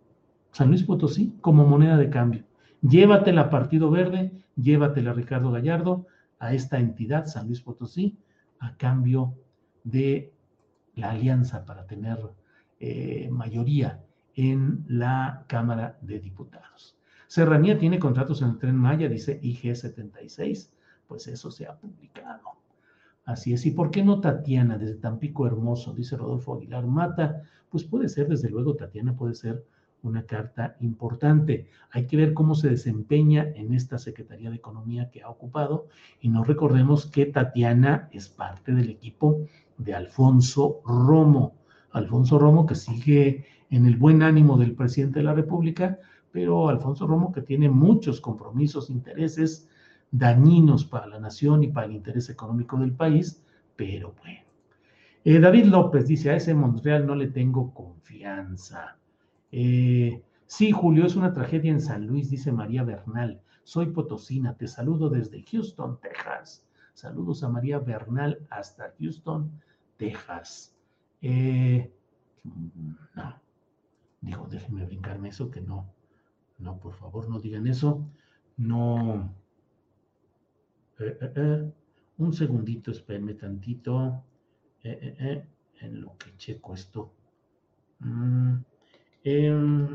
San 0.52 0.69
Luis 0.69 0.84
Potosí 0.84 1.34
como 1.41 1.65
moneda 1.65 1.98
de 1.98 2.10
cambio. 2.10 2.43
Llévatela 2.82 3.50
Partido 3.50 3.89
Verde, 3.89 4.32
llévatela 4.56 5.13
Ricardo 5.13 5.52
Gallardo 5.52 6.06
a 6.39 6.54
esta 6.54 6.80
entidad, 6.80 7.26
San 7.26 7.48
Luis 7.48 7.62
Potosí, 7.62 8.17
a 8.60 8.76
cambio 8.78 9.36
de 9.84 10.34
la 10.96 11.12
alianza 11.12 11.65
para 11.65 11.86
tener 11.86 12.19
eh, 12.80 13.30
mayoría 13.32 14.04
en 14.36 14.84
la 14.88 15.46
Cámara 15.48 15.98
de 16.02 16.19
Diputados. 16.19 16.98
Serranía 17.28 17.78
tiene 17.78 18.00
contratos 18.00 18.41
en 18.41 18.50
el 18.50 18.58
tren 18.60 18.76
Maya, 18.76 19.08
dice 19.08 19.41
IG76, 19.41 20.69
pues 21.08 21.28
eso 21.28 21.50
se 21.50 21.65
ha 21.65 21.76
publicado. 21.76 22.62
Así 23.26 23.54
es. 23.54 23.66
¿Y 23.66 23.72
por 23.72 23.90
qué 23.92 24.04
no 24.04 24.20
Tatiana 24.20 24.78
desde 24.78 24.96
Tampico 24.96 25.48
Hermoso? 25.48 25.94
Dice 25.94 26.18
Rodolfo 26.18 26.56
Aguilar 26.56 26.86
Mata. 26.86 27.44
Pues 27.70 27.84
puede 27.84 28.10
ser, 28.10 28.28
desde 28.28 28.50
luego, 28.50 28.76
Tatiana 28.76 29.16
puede 29.16 29.34
ser 29.34 29.66
una 30.04 30.26
carta 30.26 30.76
importante. 30.82 31.68
Hay 31.92 32.06
que 32.08 32.18
ver 32.18 32.34
cómo 32.34 32.56
se 32.56 32.70
desempeña 32.70 33.48
en 33.56 33.74
esta 33.74 33.98
Secretaría 33.98 34.50
de 34.50 34.58
Economía 34.58 35.10
que 35.10 35.24
ha 35.24 35.30
ocupado 35.30 35.88
y 36.20 36.30
no 36.30 36.44
recordemos 36.44 37.06
que 37.06 37.26
Tatiana 37.26 38.10
es 38.12 38.28
parte 38.30 38.74
del 38.74 38.90
equipo 38.90 39.46
de 39.78 39.94
Alfonso 39.96 40.82
Romo. 40.86 41.56
Alfonso 41.92 42.38
Romo 42.38 42.66
que 42.66 42.76
sigue 42.76 43.46
en 43.70 43.86
el 43.86 43.96
buen 43.96 44.22
ánimo 44.22 44.58
del 44.58 44.76
presidente 44.76 45.20
de 45.20 45.26
la 45.26 45.34
República, 45.34 45.98
pero 46.32 46.70
Alfonso 46.70 47.08
Romo 47.08 47.32
que 47.32 47.42
tiene 47.42 47.70
muchos 47.70 48.20
compromisos, 48.20 48.90
intereses 48.90 49.70
dañinos 50.13 50.86
para 50.86 51.08
la 51.08 51.19
nación 51.19 51.63
y 51.63 51.69
para 51.69 51.88
el 51.88 51.93
interés 51.93 52.30
económico 52.30 52.78
del 52.78 52.93
país, 52.93 53.43
pero 53.76 54.13
bueno. 54.21 54.41
Eh, 55.26 55.39
David 55.39 55.65
López 55.65 56.08
dice, 56.08 56.30
a 56.30 56.36
ese 56.36 56.54
Montreal 56.54 57.08
no 57.08 57.15
le 57.15 57.28
tengo 57.28 57.73
confianza. 57.73 58.97
Eh, 59.52 60.21
sí, 60.45 60.71
Julio, 60.71 61.08
es 61.08 61.15
una 61.15 61.34
tragedia 61.34 61.71
en 61.71 61.82
San 61.82 62.06
Luis, 62.06 62.30
dice 62.30 62.52
María 62.52 62.84
Bernal. 62.84 63.41
Soy 63.63 63.88
potosina, 63.88 64.56
te 64.56 64.67
saludo 64.67 65.10
desde 65.10 65.43
Houston, 65.52 65.99
Texas. 65.99 66.63
Saludos 66.93 67.43
a 67.43 67.49
María 67.49 67.80
Bernal 67.80 68.45
hasta 68.52 68.93
Houston, 68.99 69.52
Texas. 69.97 70.76
Eh, 71.23 71.91
no, 73.15 73.41
digo, 74.21 74.47
déjenme 74.47 74.86
brincarme 74.86 75.30
eso, 75.30 75.49
que 75.49 75.62
no, 75.62 75.91
no, 76.60 76.78
por 76.78 76.93
favor, 76.93 77.28
no 77.30 77.39
digan 77.39 77.65
eso. 77.65 78.06
No. 78.58 79.34
Eh, 81.00 81.72
un 82.18 82.34
segundito, 82.34 82.92
espérenme 82.92 83.34
tantito. 83.34 84.24
en 84.84 86.02
lo 86.02 86.18
que 86.18 86.36
checo 86.38 86.74
esto. 86.74 87.14
Mm. 88.00 88.58
Em, 89.24 89.88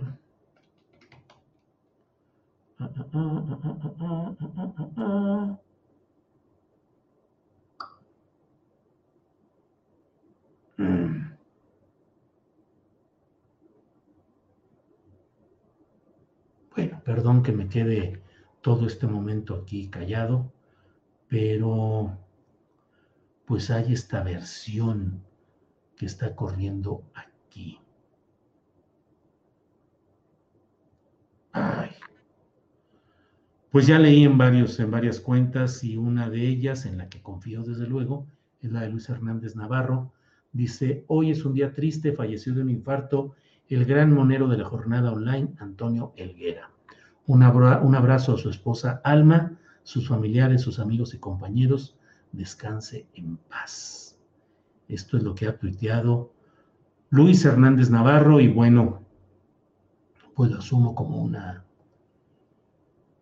Bueno, 16.78 17.02
perdón 17.04 17.42
que 17.42 17.50
me 17.50 17.68
quede 17.68 18.22
todo 18.60 18.86
este 18.86 19.08
momento 19.08 19.56
aquí 19.56 19.88
callado, 19.90 20.52
pero 21.28 22.16
pues 23.46 23.70
hay 23.70 23.92
esta 23.92 24.22
versión 24.22 25.22
que 25.96 26.06
está 26.06 26.34
corriendo 26.34 27.02
aquí. 27.14 27.78
Ay. 31.52 31.90
Pues 33.70 33.86
ya 33.86 33.98
leí 33.98 34.24
en, 34.24 34.38
varios, 34.38 34.78
en 34.80 34.90
varias 34.90 35.20
cuentas 35.20 35.84
y 35.84 35.96
una 35.96 36.30
de 36.30 36.46
ellas, 36.46 36.86
en 36.86 36.98
la 36.98 37.08
que 37.08 37.20
confío 37.20 37.62
desde 37.62 37.86
luego, 37.86 38.26
es 38.60 38.72
la 38.72 38.82
de 38.82 38.90
Luis 38.90 39.08
Hernández 39.08 39.56
Navarro. 39.56 40.12
Dice, 40.52 41.04
hoy 41.08 41.30
es 41.30 41.44
un 41.44 41.52
día 41.52 41.74
triste, 41.74 42.12
falleció 42.12 42.54
de 42.54 42.62
un 42.62 42.70
infarto 42.70 43.34
el 43.68 43.84
gran 43.84 44.12
monero 44.12 44.48
de 44.48 44.56
la 44.56 44.64
jornada 44.64 45.12
online, 45.12 45.54
Antonio 45.58 46.12
Elguera. 46.16 46.70
Un, 47.26 47.42
un 47.42 47.94
abrazo 47.94 48.34
a 48.34 48.38
su 48.38 48.48
esposa 48.48 49.02
Alma, 49.04 49.58
sus 49.88 50.06
familiares, 50.06 50.60
sus 50.60 50.80
amigos 50.80 51.14
y 51.14 51.18
compañeros. 51.18 51.96
Descanse 52.32 53.06
en 53.14 53.38
paz. 53.38 54.18
Esto 54.86 55.16
es 55.16 55.22
lo 55.22 55.34
que 55.34 55.48
ha 55.48 55.56
tuiteado 55.56 56.30
Luis 57.08 57.42
Hernández 57.46 57.88
Navarro 57.88 58.38
y 58.38 58.48
bueno, 58.48 59.00
pues 60.34 60.50
lo 60.50 60.58
asumo 60.58 60.94
como 60.94 61.16
una 61.16 61.64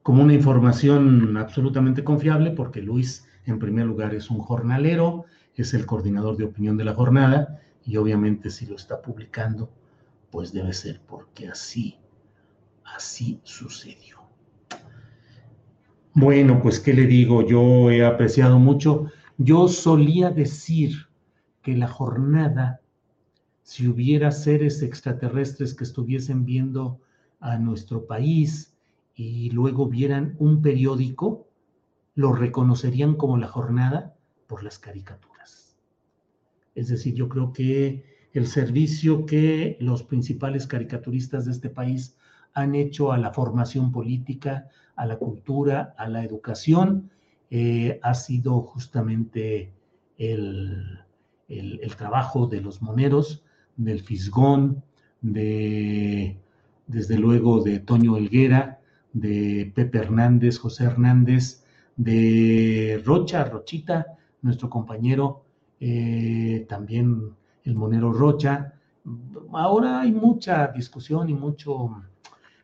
como 0.02 0.24
una 0.24 0.34
información 0.34 1.36
absolutamente 1.36 2.02
confiable, 2.02 2.50
porque 2.50 2.82
Luis, 2.82 3.28
en 3.44 3.60
primer 3.60 3.86
lugar, 3.86 4.14
es 4.14 4.28
un 4.28 4.38
jornalero, 4.38 5.24
es 5.54 5.72
el 5.72 5.86
coordinador 5.86 6.36
de 6.36 6.44
opinión 6.44 6.76
de 6.76 6.84
la 6.84 6.94
jornada, 6.94 7.60
y 7.84 7.96
obviamente 7.96 8.50
si 8.50 8.66
lo 8.66 8.74
está 8.74 9.02
publicando, 9.02 9.70
pues 10.30 10.52
debe 10.52 10.72
ser 10.72 11.00
porque 11.06 11.48
así, 11.48 11.96
así 12.84 13.40
sucedió. 13.42 14.15
Bueno, 16.18 16.62
pues 16.62 16.80
qué 16.80 16.94
le 16.94 17.06
digo, 17.06 17.46
yo 17.46 17.90
he 17.90 18.02
apreciado 18.02 18.58
mucho. 18.58 19.04
Yo 19.36 19.68
solía 19.68 20.30
decir 20.30 21.08
que 21.60 21.76
la 21.76 21.88
jornada, 21.88 22.80
si 23.62 23.86
hubiera 23.86 24.30
seres 24.30 24.80
extraterrestres 24.80 25.74
que 25.74 25.84
estuviesen 25.84 26.46
viendo 26.46 27.02
a 27.38 27.58
nuestro 27.58 28.06
país, 28.06 28.74
y 29.14 29.50
luego 29.50 29.88
vieran 29.88 30.36
un 30.38 30.62
periódico, 30.62 31.50
lo 32.14 32.32
reconocerían 32.32 33.16
como 33.16 33.36
la 33.36 33.48
jornada 33.48 34.14
por 34.46 34.62
las 34.64 34.78
caricaturas. 34.78 35.76
Es 36.74 36.88
decir, 36.88 37.12
yo 37.12 37.28
creo 37.28 37.52
que 37.52 38.30
el 38.32 38.46
servicio 38.46 39.26
que 39.26 39.76
los 39.80 40.02
principales 40.02 40.66
caricaturistas 40.66 41.44
de 41.44 41.52
este 41.52 41.68
país 41.68 42.16
han 42.54 42.74
hecho 42.74 43.12
a 43.12 43.18
la 43.18 43.34
formación 43.34 43.92
política, 43.92 44.70
a 44.96 45.06
la 45.06 45.16
cultura, 45.16 45.94
a 45.98 46.08
la 46.08 46.24
educación, 46.24 47.10
eh, 47.50 48.00
ha 48.02 48.14
sido 48.14 48.62
justamente 48.62 49.72
el, 50.18 50.98
el, 51.48 51.96
trabajo 51.96 52.46
de 52.46 52.60
los 52.60 52.82
moneros, 52.82 53.44
del 53.76 54.00
Fisgón, 54.00 54.82
de, 55.20 56.38
desde 56.86 57.18
luego, 57.18 57.62
de 57.62 57.78
Toño 57.78 58.16
Helguera, 58.16 58.80
de 59.12 59.70
Pepe 59.74 59.98
Hernández, 59.98 60.58
José 60.58 60.84
Hernández, 60.84 61.64
de 61.96 63.00
Rocha, 63.04 63.44
Rochita, 63.44 64.18
nuestro 64.42 64.68
compañero, 64.68 65.44
eh, 65.80 66.66
también 66.68 67.34
el 67.64 67.74
monero 67.74 68.12
Rocha. 68.12 68.74
Ahora 69.52 70.00
hay 70.00 70.12
mucha 70.12 70.68
discusión 70.68 71.28
y 71.28 71.34
mucha 71.34 71.70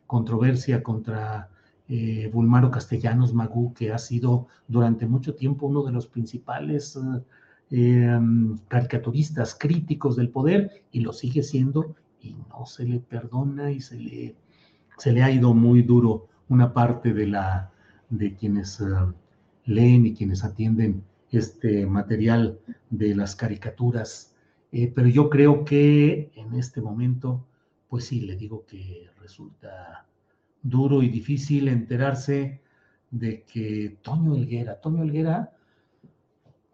controversia 0.07 0.83
contra 0.83 1.49
eh, 1.95 2.27
Bulmaro 2.33 2.71
Castellanos 2.71 3.35
Magú, 3.35 3.71
que 3.75 3.91
ha 3.91 3.99
sido 3.99 4.47
durante 4.67 5.05
mucho 5.05 5.35
tiempo 5.35 5.67
uno 5.67 5.83
de 5.83 5.91
los 5.91 6.07
principales 6.07 6.97
eh, 7.69 8.19
caricaturistas 8.67 9.53
críticos 9.53 10.15
del 10.15 10.29
poder 10.29 10.83
y 10.91 11.01
lo 11.01 11.13
sigue 11.13 11.43
siendo 11.43 11.95
y 12.19 12.35
no 12.49 12.65
se 12.65 12.85
le 12.85 12.99
perdona 12.99 13.71
y 13.71 13.79
se 13.79 13.99
le, 13.99 14.35
se 14.97 15.11
le 15.11 15.21
ha 15.21 15.29
ido 15.29 15.53
muy 15.53 15.83
duro 15.83 16.29
una 16.49 16.73
parte 16.73 17.13
de, 17.13 17.27
la, 17.27 17.71
de 18.09 18.33
quienes 18.33 18.81
eh, 18.81 18.85
leen 19.65 20.07
y 20.07 20.15
quienes 20.15 20.43
atienden 20.43 21.03
este 21.29 21.85
material 21.85 22.59
de 22.89 23.13
las 23.13 23.35
caricaturas. 23.35 24.33
Eh, 24.71 24.91
pero 24.95 25.09
yo 25.09 25.29
creo 25.29 25.63
que 25.63 26.31
en 26.35 26.55
este 26.55 26.81
momento, 26.81 27.45
pues 27.87 28.05
sí, 28.05 28.21
le 28.21 28.35
digo 28.35 28.65
que 28.65 29.11
resulta 29.21 30.07
duro 30.63 31.03
y 31.03 31.09
difícil 31.09 31.67
enterarse 31.67 32.61
de 33.11 33.43
que 33.43 33.97
Toño 34.01 34.35
Helguera, 34.35 34.79
Toño 34.81 35.03
Helguera, 35.03 35.51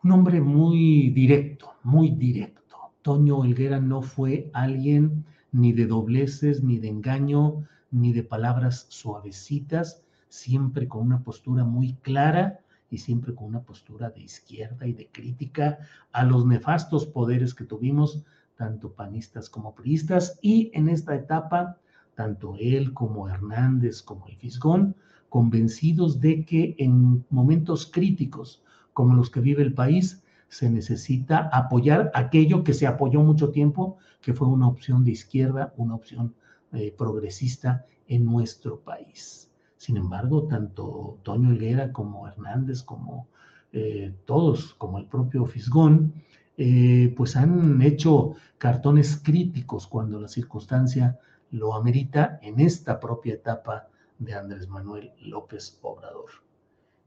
un 0.03 0.11
hombre 0.11 0.39
muy 0.39 1.09
directo, 1.09 1.73
muy 1.83 2.11
directo. 2.11 2.77
Toño 3.01 3.43
Helguera 3.43 3.79
no 3.79 4.01
fue 4.01 4.49
alguien 4.53 5.25
ni 5.51 5.73
de 5.73 5.87
dobleces, 5.87 6.63
ni 6.63 6.77
de 6.77 6.87
engaño, 6.87 7.65
ni 7.91 8.13
de 8.13 8.23
palabras 8.23 8.85
suavecitas, 8.89 10.03
siempre 10.29 10.87
con 10.87 11.01
una 11.01 11.23
postura 11.23 11.63
muy 11.63 11.93
clara 11.95 12.59
y 12.91 12.99
siempre 12.99 13.33
con 13.33 13.47
una 13.47 13.61
postura 13.61 14.09
de 14.09 14.21
izquierda 14.21 14.87
y 14.87 14.93
de 14.93 15.07
crítica 15.07 15.79
a 16.11 16.23
los 16.23 16.45
nefastos 16.45 17.05
poderes 17.05 17.53
que 17.53 17.65
tuvimos, 17.65 18.23
tanto 18.55 18.93
panistas 18.93 19.49
como 19.49 19.73
priistas, 19.73 20.37
y 20.41 20.71
en 20.73 20.89
esta 20.89 21.15
etapa, 21.15 21.77
tanto 22.19 22.57
él 22.59 22.93
como 22.93 23.29
Hernández, 23.29 24.01
como 24.01 24.27
el 24.27 24.35
Fisgón, 24.35 24.93
convencidos 25.29 26.19
de 26.19 26.43
que 26.43 26.75
en 26.77 27.25
momentos 27.29 27.89
críticos 27.89 28.61
como 28.91 29.13
los 29.15 29.29
que 29.29 29.39
vive 29.39 29.63
el 29.63 29.73
país, 29.73 30.21
se 30.49 30.69
necesita 30.69 31.49
apoyar 31.53 32.11
aquello 32.13 32.65
que 32.65 32.73
se 32.73 32.87
apoyó 32.87 33.21
mucho 33.21 33.51
tiempo, 33.51 33.99
que 34.19 34.33
fue 34.33 34.49
una 34.49 34.67
opción 34.67 35.05
de 35.05 35.11
izquierda, 35.11 35.73
una 35.77 35.95
opción 35.95 36.35
eh, 36.73 36.93
progresista 36.97 37.85
en 38.09 38.25
nuestro 38.25 38.81
país. 38.81 39.49
Sin 39.77 39.95
embargo, 39.95 40.43
tanto 40.43 41.19
Toño 41.23 41.53
Higuera 41.53 41.93
como 41.93 42.27
Hernández, 42.27 42.83
como 42.83 43.29
eh, 43.71 44.13
todos, 44.25 44.73
como 44.73 44.97
el 44.97 45.05
propio 45.05 45.45
Fisgón, 45.45 46.15
eh, 46.57 47.13
pues 47.15 47.37
han 47.37 47.81
hecho 47.81 48.35
cartones 48.57 49.21
críticos 49.23 49.87
cuando 49.87 50.19
la 50.19 50.27
circunstancia 50.27 51.17
lo 51.51 51.73
amerita 51.73 52.39
en 52.41 52.59
esta 52.59 52.99
propia 52.99 53.33
etapa 53.33 53.87
de 54.17 54.33
Andrés 54.33 54.67
Manuel 54.67 55.11
López 55.21 55.77
Obrador. 55.81 56.29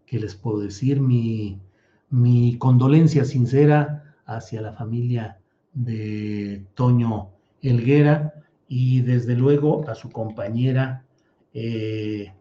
¿Qué 0.07 0.18
les 0.18 0.35
puedo 0.35 0.61
decir? 0.61 1.00
Mi, 1.00 1.61
mi 2.11 2.59
condolencia 2.59 3.24
sincera 3.24 4.16
hacia 4.26 4.61
la 4.61 4.72
familia 4.72 5.38
de 5.74 6.64
Toño 6.74 7.31
Helguera 7.62 8.35
y 8.68 9.02
desde 9.02 9.35
luego 9.37 9.88
a 9.88 9.94
su 9.94 10.11
compañera, 10.11 11.05
eh, 11.55 12.33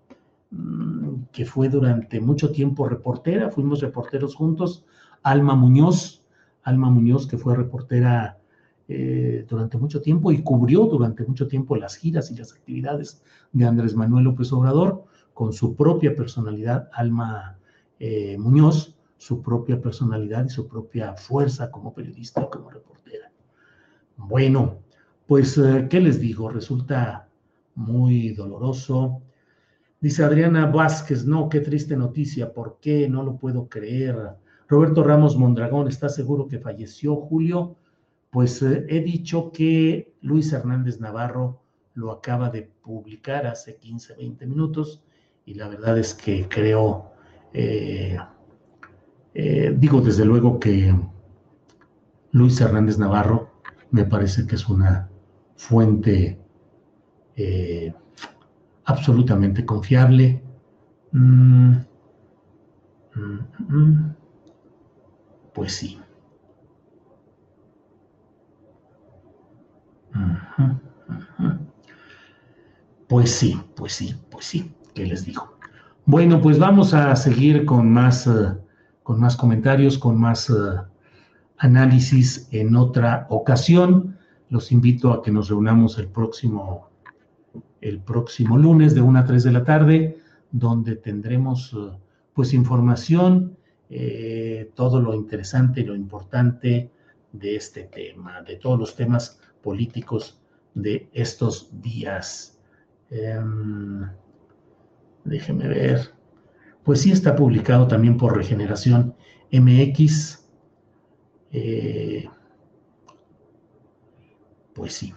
que 1.32 1.46
fue 1.46 1.70
durante 1.70 2.20
mucho 2.20 2.52
tiempo 2.52 2.88
reportera, 2.88 3.52
fuimos 3.52 3.82
reporteros 3.82 4.36
juntos, 4.36 4.86
Alma 5.24 5.56
Muñoz, 5.56 6.24
Alma 6.64 6.90
Muñoz 6.90 7.28
que 7.28 7.38
fue 7.38 7.56
reportera 7.56 8.38
eh, 8.94 9.46
durante 9.48 9.78
mucho 9.78 10.02
tiempo 10.02 10.32
y 10.32 10.44
cubrió 10.44 10.86
durante 10.86 11.26
mucho 11.26 11.48
tiempo 11.48 11.76
las 11.78 11.96
giras 11.96 12.30
y 12.30 12.36
las 12.36 12.52
actividades 12.52 13.24
de 13.54 13.66
Andrés 13.66 13.96
Manuel 13.96 14.26
López 14.26 14.52
Obrador, 14.52 15.06
con 15.34 15.54
su 15.54 15.76
propia 15.76 16.16
personalidad, 16.16 16.90
Alma 16.94 17.58
eh, 18.00 18.38
Muñoz, 18.38 18.96
su 19.18 19.42
propia 19.42 19.82
personalidad 19.82 20.46
y 20.46 20.50
su 20.50 20.68
propia 20.68 21.14
fuerza 21.16 21.72
como 21.72 21.94
periodista 21.94 22.42
y 22.42 22.50
como 22.50 22.70
reportera. 22.70 23.32
Bueno, 24.18 24.80
pues, 25.26 25.58
eh, 25.58 25.88
¿qué 25.90 26.02
les 26.02 26.20
digo? 26.20 26.50
Resulta 26.50 27.30
muy 27.76 28.34
doloroso. 28.34 29.22
Dice 30.02 30.24
Adriana 30.24 30.66
Vázquez, 30.66 31.26
no, 31.26 31.48
qué 31.48 31.62
triste 31.62 31.96
noticia, 31.96 32.52
¿por 32.52 32.80
qué? 32.82 33.08
No 33.08 33.24
lo 33.24 33.38
puedo 33.38 33.70
creer. 33.70 34.18
Roberto 34.68 35.04
Ramos 35.04 35.38
Mondragón, 35.38 35.88
¿está 35.88 36.10
seguro 36.10 36.48
que 36.48 36.60
falleció 36.60 37.16
Julio? 37.16 37.78
Pues 38.32 38.62
eh, 38.62 38.86
he 38.90 39.02
dicho 39.02 39.52
que 39.52 40.16
Luis 40.22 40.52
Hernández 40.54 41.00
Navarro 41.00 41.62
lo 41.94 42.12
acaba 42.12 42.50
de 42.50 42.64
publicar 42.64 43.46
hace 43.46 43.76
15, 43.76 44.16
20 44.16 44.48
minutos 44.48 45.04
y 45.46 45.54
la 45.56 45.68
verdad 45.68 45.98
es 45.98 46.14
que 46.14 46.48
creo, 46.48 47.12
eh, 47.54 48.18
digo 49.78 50.02
desde 50.02 50.26
luego 50.26 50.60
que 50.60 50.96
Luis 52.32 52.62
Hernández 52.62 52.98
Navarro 52.98 53.50
me 53.92 54.06
parece 54.06 54.48
que 54.48 54.56
es 54.56 54.68
una 54.70 55.10
fuente 55.56 56.40
eh, 57.36 57.94
absolutamente 58.86 59.66
confiable, 59.66 60.42
Mm, 61.14 61.74
mm, 63.16 63.40
mm. 63.68 64.16
pues 65.54 65.74
sí. 65.74 66.00
Pues 73.12 73.32
sí, 73.32 73.60
pues 73.76 73.92
sí, 73.92 74.16
pues 74.30 74.46
sí, 74.46 74.72
¿qué 74.94 75.06
les 75.06 75.26
digo? 75.26 75.58
Bueno, 76.06 76.42
pues 76.42 76.58
vamos 76.58 76.94
a 76.94 77.14
seguir 77.18 77.66
con 77.66 77.92
más, 77.92 78.26
eh, 78.26 78.54
con 79.04 79.20
más 79.20 79.36
comentarios, 79.36 79.98
con 79.98 80.18
más 80.18 80.50
eh, 80.50 80.54
análisis 81.58 82.48
en 82.52 82.74
otra 82.74 83.28
ocasión. 83.30 84.18
Los 84.48 84.72
invito 84.72 85.12
a 85.12 85.22
que 85.22 85.30
nos 85.30 85.50
reunamos 85.50 85.98
el 85.98 86.08
próximo, 86.08 86.88
el 87.82 88.00
próximo 88.00 88.58
lunes 88.58 88.96
de 88.96 89.02
1 89.02 89.20
a 89.20 89.26
3 89.26 89.44
de 89.44 89.52
la 89.52 89.66
tarde, 89.66 90.18
donde 90.50 90.96
tendremos 90.96 91.74
eh, 91.74 91.92
pues 92.34 92.54
información, 92.54 93.58
todo 94.74 95.02
lo 95.02 95.14
interesante 95.14 95.82
y 95.82 95.84
lo 95.84 95.98
importante 95.98 96.90
de 97.34 97.56
este 97.58 97.84
tema, 97.84 98.42
de 98.42 98.56
todos 98.56 98.80
los 98.80 98.96
temas 98.96 99.38
políticos 99.62 100.40
de 100.76 101.10
estos 101.12 101.68
días. 101.82 102.58
Em, 103.12 104.10
déjeme 105.26 105.68
ver. 105.68 106.12
Pues 106.84 107.02
sí 107.02 107.12
está 107.12 107.36
publicado 107.36 107.88
también 107.88 108.18
por 108.18 108.36
Regeneración 108.36 109.14
MX. 109.52 110.48
Eh, 111.52 112.28
pues 114.74 114.94
sí, 114.94 115.14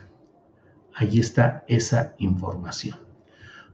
ahí 0.95 1.21
está 1.21 1.65
esa 1.69 2.15
información. 2.19 2.99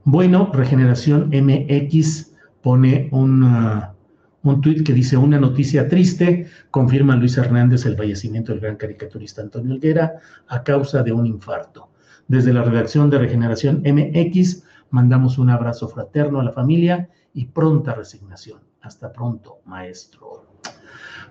Bueno, 0.03 0.51
Regeneración 0.53 1.31
MX 1.33 2.33
pone 2.61 3.09
una 3.11 3.95
un 4.43 4.59
tuit 4.61 4.83
que 4.83 4.93
dice 4.93 5.17
una 5.17 5.39
noticia 5.39 5.87
triste, 5.87 6.47
confirma 6.71 7.15
Luis 7.15 7.37
Hernández 7.37 7.85
el 7.85 7.95
fallecimiento 7.95 8.51
del 8.51 8.61
gran 8.61 8.75
caricaturista 8.75 9.41
Antonio 9.41 9.75
Helguera 9.75 10.19
a 10.47 10.63
causa 10.63 11.03
de 11.03 11.11
un 11.11 11.27
infarto. 11.27 11.90
Desde 12.27 12.53
la 12.53 12.63
redacción 12.63 13.09
de 13.09 13.19
Regeneración 13.19 13.83
MX 13.85 14.63
mandamos 14.89 15.37
un 15.37 15.49
abrazo 15.49 15.87
fraterno 15.87 16.39
a 16.39 16.43
la 16.43 16.51
familia 16.51 17.09
y 17.33 17.45
pronta 17.45 17.93
resignación. 17.93 18.59
Hasta 18.81 19.11
pronto, 19.11 19.59
maestro. 19.65 20.45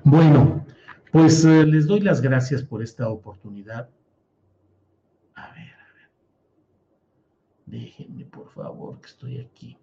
Bueno, 0.04 0.64
pues 1.10 1.44
eh, 1.44 1.66
les 1.66 1.86
doy 1.86 2.00
las 2.00 2.20
gracias 2.20 2.62
por 2.62 2.82
esta 2.82 3.08
oportunidad. 3.08 3.88
A 5.34 5.52
ver, 5.52 5.72
a 5.72 5.94
ver. 5.94 6.10
Déjenme, 7.66 8.24
por 8.24 8.48
favor, 8.50 9.00
que 9.00 9.06
estoy 9.06 9.38
aquí. 9.38 9.76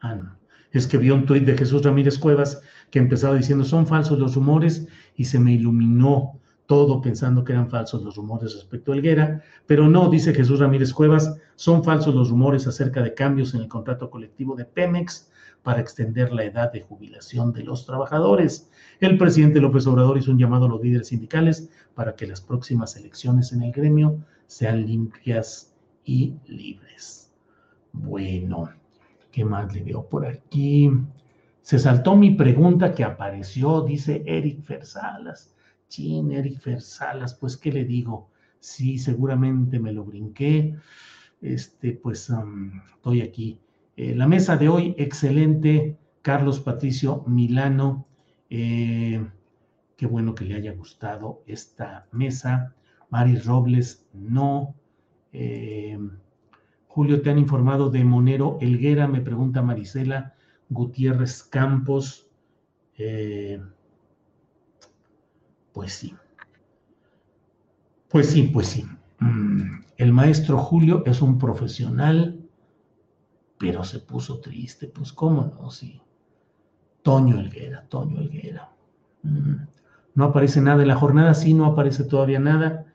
Ah, 0.00 0.14
no. 0.14 0.38
Es 0.70 0.86
que 0.86 0.98
vi 0.98 1.10
un 1.10 1.26
tuit 1.26 1.44
de 1.44 1.56
Jesús 1.56 1.82
Ramírez 1.82 2.18
Cuevas 2.18 2.60
que 2.90 2.98
empezaba 2.98 3.34
diciendo, 3.34 3.64
son 3.64 3.86
falsos 3.86 4.18
los 4.18 4.34
rumores 4.34 4.86
y 5.16 5.24
se 5.24 5.38
me 5.38 5.52
iluminó 5.52 6.37
todo 6.68 7.00
pensando 7.00 7.42
que 7.42 7.52
eran 7.52 7.68
falsos 7.68 8.02
los 8.02 8.14
rumores 8.14 8.54
respecto 8.54 8.92
a 8.92 8.94
Helguera, 8.94 9.42
pero 9.66 9.88
no, 9.88 10.08
dice 10.08 10.32
Jesús 10.32 10.60
Ramírez 10.60 10.92
Cuevas, 10.92 11.36
son 11.56 11.82
falsos 11.82 12.14
los 12.14 12.30
rumores 12.30 12.68
acerca 12.68 13.02
de 13.02 13.14
cambios 13.14 13.54
en 13.54 13.62
el 13.62 13.68
contrato 13.68 14.08
colectivo 14.10 14.54
de 14.54 14.66
Pemex 14.66 15.30
para 15.62 15.80
extender 15.80 16.30
la 16.32 16.44
edad 16.44 16.70
de 16.70 16.82
jubilación 16.82 17.52
de 17.52 17.64
los 17.64 17.86
trabajadores. 17.86 18.70
El 19.00 19.18
presidente 19.18 19.60
López 19.60 19.86
Obrador 19.86 20.18
hizo 20.18 20.30
un 20.30 20.38
llamado 20.38 20.66
a 20.66 20.68
los 20.68 20.82
líderes 20.82 21.08
sindicales 21.08 21.70
para 21.94 22.14
que 22.14 22.26
las 22.26 22.42
próximas 22.42 22.94
elecciones 22.96 23.52
en 23.52 23.62
el 23.62 23.72
gremio 23.72 24.18
sean 24.46 24.86
limpias 24.86 25.74
y 26.04 26.36
libres. 26.46 27.32
Bueno, 27.92 28.68
¿Qué 29.38 29.44
más 29.44 29.72
le 29.72 29.82
veo 29.82 30.04
por 30.08 30.26
aquí? 30.26 30.90
Se 31.62 31.78
saltó 31.78 32.16
mi 32.16 32.30
pregunta 32.30 32.92
que 32.92 33.04
apareció, 33.04 33.82
dice 33.82 34.22
Eric 34.26 34.64
Fersalas. 34.64 35.54
Chin, 35.88 36.32
Eric 36.32 36.60
Fersalas, 36.60 37.34
pues, 37.34 37.56
¿qué 37.56 37.72
le 37.72 37.84
digo? 37.84 38.30
Sí, 38.60 38.98
seguramente 38.98 39.78
me 39.78 39.92
lo 39.92 40.04
brinqué. 40.04 40.74
Este, 41.40 41.92
pues, 41.92 42.30
estoy 42.94 43.22
aquí. 43.22 43.58
Eh, 43.96 44.14
la 44.14 44.28
mesa 44.28 44.56
de 44.56 44.68
hoy, 44.68 44.94
excelente. 44.98 45.96
Carlos 46.22 46.60
Patricio 46.60 47.24
Milano. 47.26 48.06
Eh, 48.50 49.26
qué 49.96 50.06
bueno 50.06 50.34
que 50.34 50.44
le 50.44 50.54
haya 50.54 50.72
gustado 50.72 51.42
esta 51.46 52.06
mesa. 52.12 52.74
Maris 53.10 53.44
Robles, 53.44 54.06
no. 54.12 54.74
Eh, 55.32 55.98
Julio, 56.86 57.22
¿te 57.22 57.30
han 57.30 57.38
informado 57.38 57.90
de 57.90 58.04
Monero 58.04 58.58
Elguera? 58.60 59.08
Me 59.08 59.20
pregunta 59.20 59.62
Marisela 59.62 60.34
Gutiérrez 60.68 61.42
Campos. 61.42 62.30
Pues 65.78 65.92
sí. 65.92 66.12
Pues 68.08 68.30
sí, 68.30 68.42
pues 68.52 68.66
sí. 68.66 68.84
Mm, 69.20 69.84
el 69.96 70.12
maestro 70.12 70.58
Julio 70.58 71.04
es 71.06 71.22
un 71.22 71.38
profesional, 71.38 72.36
pero 73.60 73.84
se 73.84 74.00
puso 74.00 74.40
triste. 74.40 74.88
Pues 74.88 75.12
cómo 75.12 75.54
no, 75.56 75.70
sí. 75.70 76.02
Toño 77.04 77.38
Elguera, 77.38 77.84
Toño 77.88 78.18
Elguera. 78.18 78.70
Mm, 79.22 79.54
no 80.16 80.24
aparece 80.24 80.60
nada 80.60 80.82
en 80.82 80.88
la 80.88 80.96
jornada, 80.96 81.32
sí, 81.32 81.54
no 81.54 81.66
aparece 81.66 82.02
todavía 82.02 82.40
nada. 82.40 82.86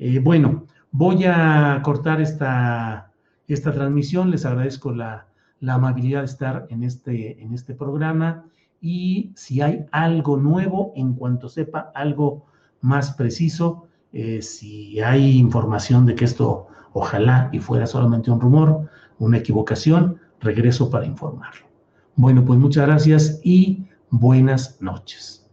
Eh, 0.00 0.18
bueno, 0.18 0.66
voy 0.90 1.24
a 1.26 1.80
cortar 1.84 2.20
esta 2.20 3.12
esta 3.46 3.72
transmisión. 3.72 4.32
Les 4.32 4.44
agradezco 4.44 4.90
la, 4.90 5.28
amabilidad 5.64 6.22
de 6.22 6.26
estar 6.26 6.66
en 6.70 6.82
este, 6.82 7.40
en 7.40 7.54
este 7.54 7.74
programa 7.74 8.46
y 8.82 9.30
si 9.36 9.62
hay 9.62 9.86
algo 9.92 10.36
nuevo, 10.36 10.92
en 10.96 11.14
cuanto 11.14 11.48
sepa 11.48 11.92
algo 11.94 12.44
más 12.80 13.12
preciso, 13.12 13.86
eh, 14.12 14.42
si 14.42 15.00
hay 15.00 15.38
información 15.38 16.04
de 16.04 16.16
que 16.16 16.24
esto 16.24 16.66
ojalá 16.92 17.48
y 17.52 17.60
fuera 17.60 17.86
solamente 17.86 18.30
un 18.30 18.40
rumor, 18.40 18.90
una 19.18 19.38
equivocación, 19.38 20.18
regreso 20.40 20.90
para 20.90 21.06
informarlo. 21.06 21.64
Bueno, 22.16 22.44
pues 22.44 22.58
muchas 22.58 22.86
gracias 22.86 23.40
y 23.44 23.86
buenas 24.10 24.76
noches. 24.82 25.46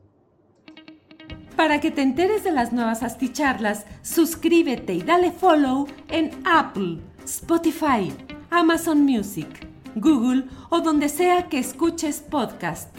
Para 1.56 1.80
que 1.80 1.92
te 1.92 2.02
enteres 2.02 2.44
de 2.44 2.52
las 2.52 2.74
nuevas 2.74 3.04
asticharlas, 3.04 3.86
suscríbete 4.02 4.94
y 4.96 5.02
dale 5.04 5.32
follow 5.32 5.88
en 6.10 6.32
Apple 6.46 7.00
Spotify, 7.26 8.12
Amazon 8.50 9.06
Music, 9.06 9.68
Google 9.96 10.46
o 10.70 10.82
donde 10.82 11.10
sea 11.10 11.48
que 11.48 11.60
escuches 11.60 12.22
podcast. 12.22 12.99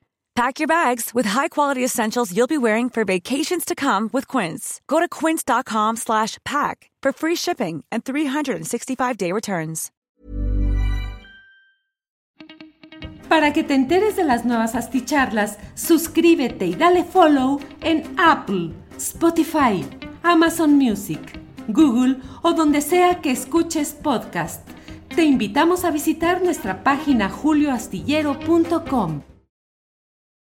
Pack 0.35 0.59
your 0.59 0.67
bags 0.67 1.11
with 1.13 1.27
high-quality 1.27 1.83
essentials 1.83 2.31
you'll 2.35 2.47
be 2.47 2.57
wearing 2.57 2.89
for 2.89 3.03
vacations 3.03 3.65
to 3.65 3.75
come 3.75 4.09
with 4.13 4.27
Quince. 4.27 4.79
Go 4.87 4.99
to 4.99 5.07
quince.com/pack 5.07 6.89
for 7.03 7.11
free 7.11 7.35
shipping 7.35 7.83
and 7.91 8.03
365-day 8.03 9.31
returns. 9.33 9.91
Para 13.31 13.53
que 13.53 13.63
te 13.63 13.75
enteres 13.75 14.17
de 14.17 14.25
las 14.25 14.43
nuevas 14.43 14.75
asticharlas, 14.75 15.57
suscríbete 15.73 16.65
y 16.65 16.75
dale 16.75 17.05
follow 17.05 17.61
en 17.79 18.03
Apple, 18.19 18.73
Spotify, 18.97 19.85
Amazon 20.21 20.77
Music, 20.77 21.39
Google 21.69 22.17
o 22.41 22.51
donde 22.51 22.81
sea 22.81 23.21
que 23.21 23.31
escuches 23.31 23.93
podcast. 23.93 24.67
Te 25.15 25.23
invitamos 25.23 25.85
a 25.85 25.91
visitar 25.91 26.41
nuestra 26.41 26.83
página 26.83 27.29
julioastillero.com. 27.29 29.21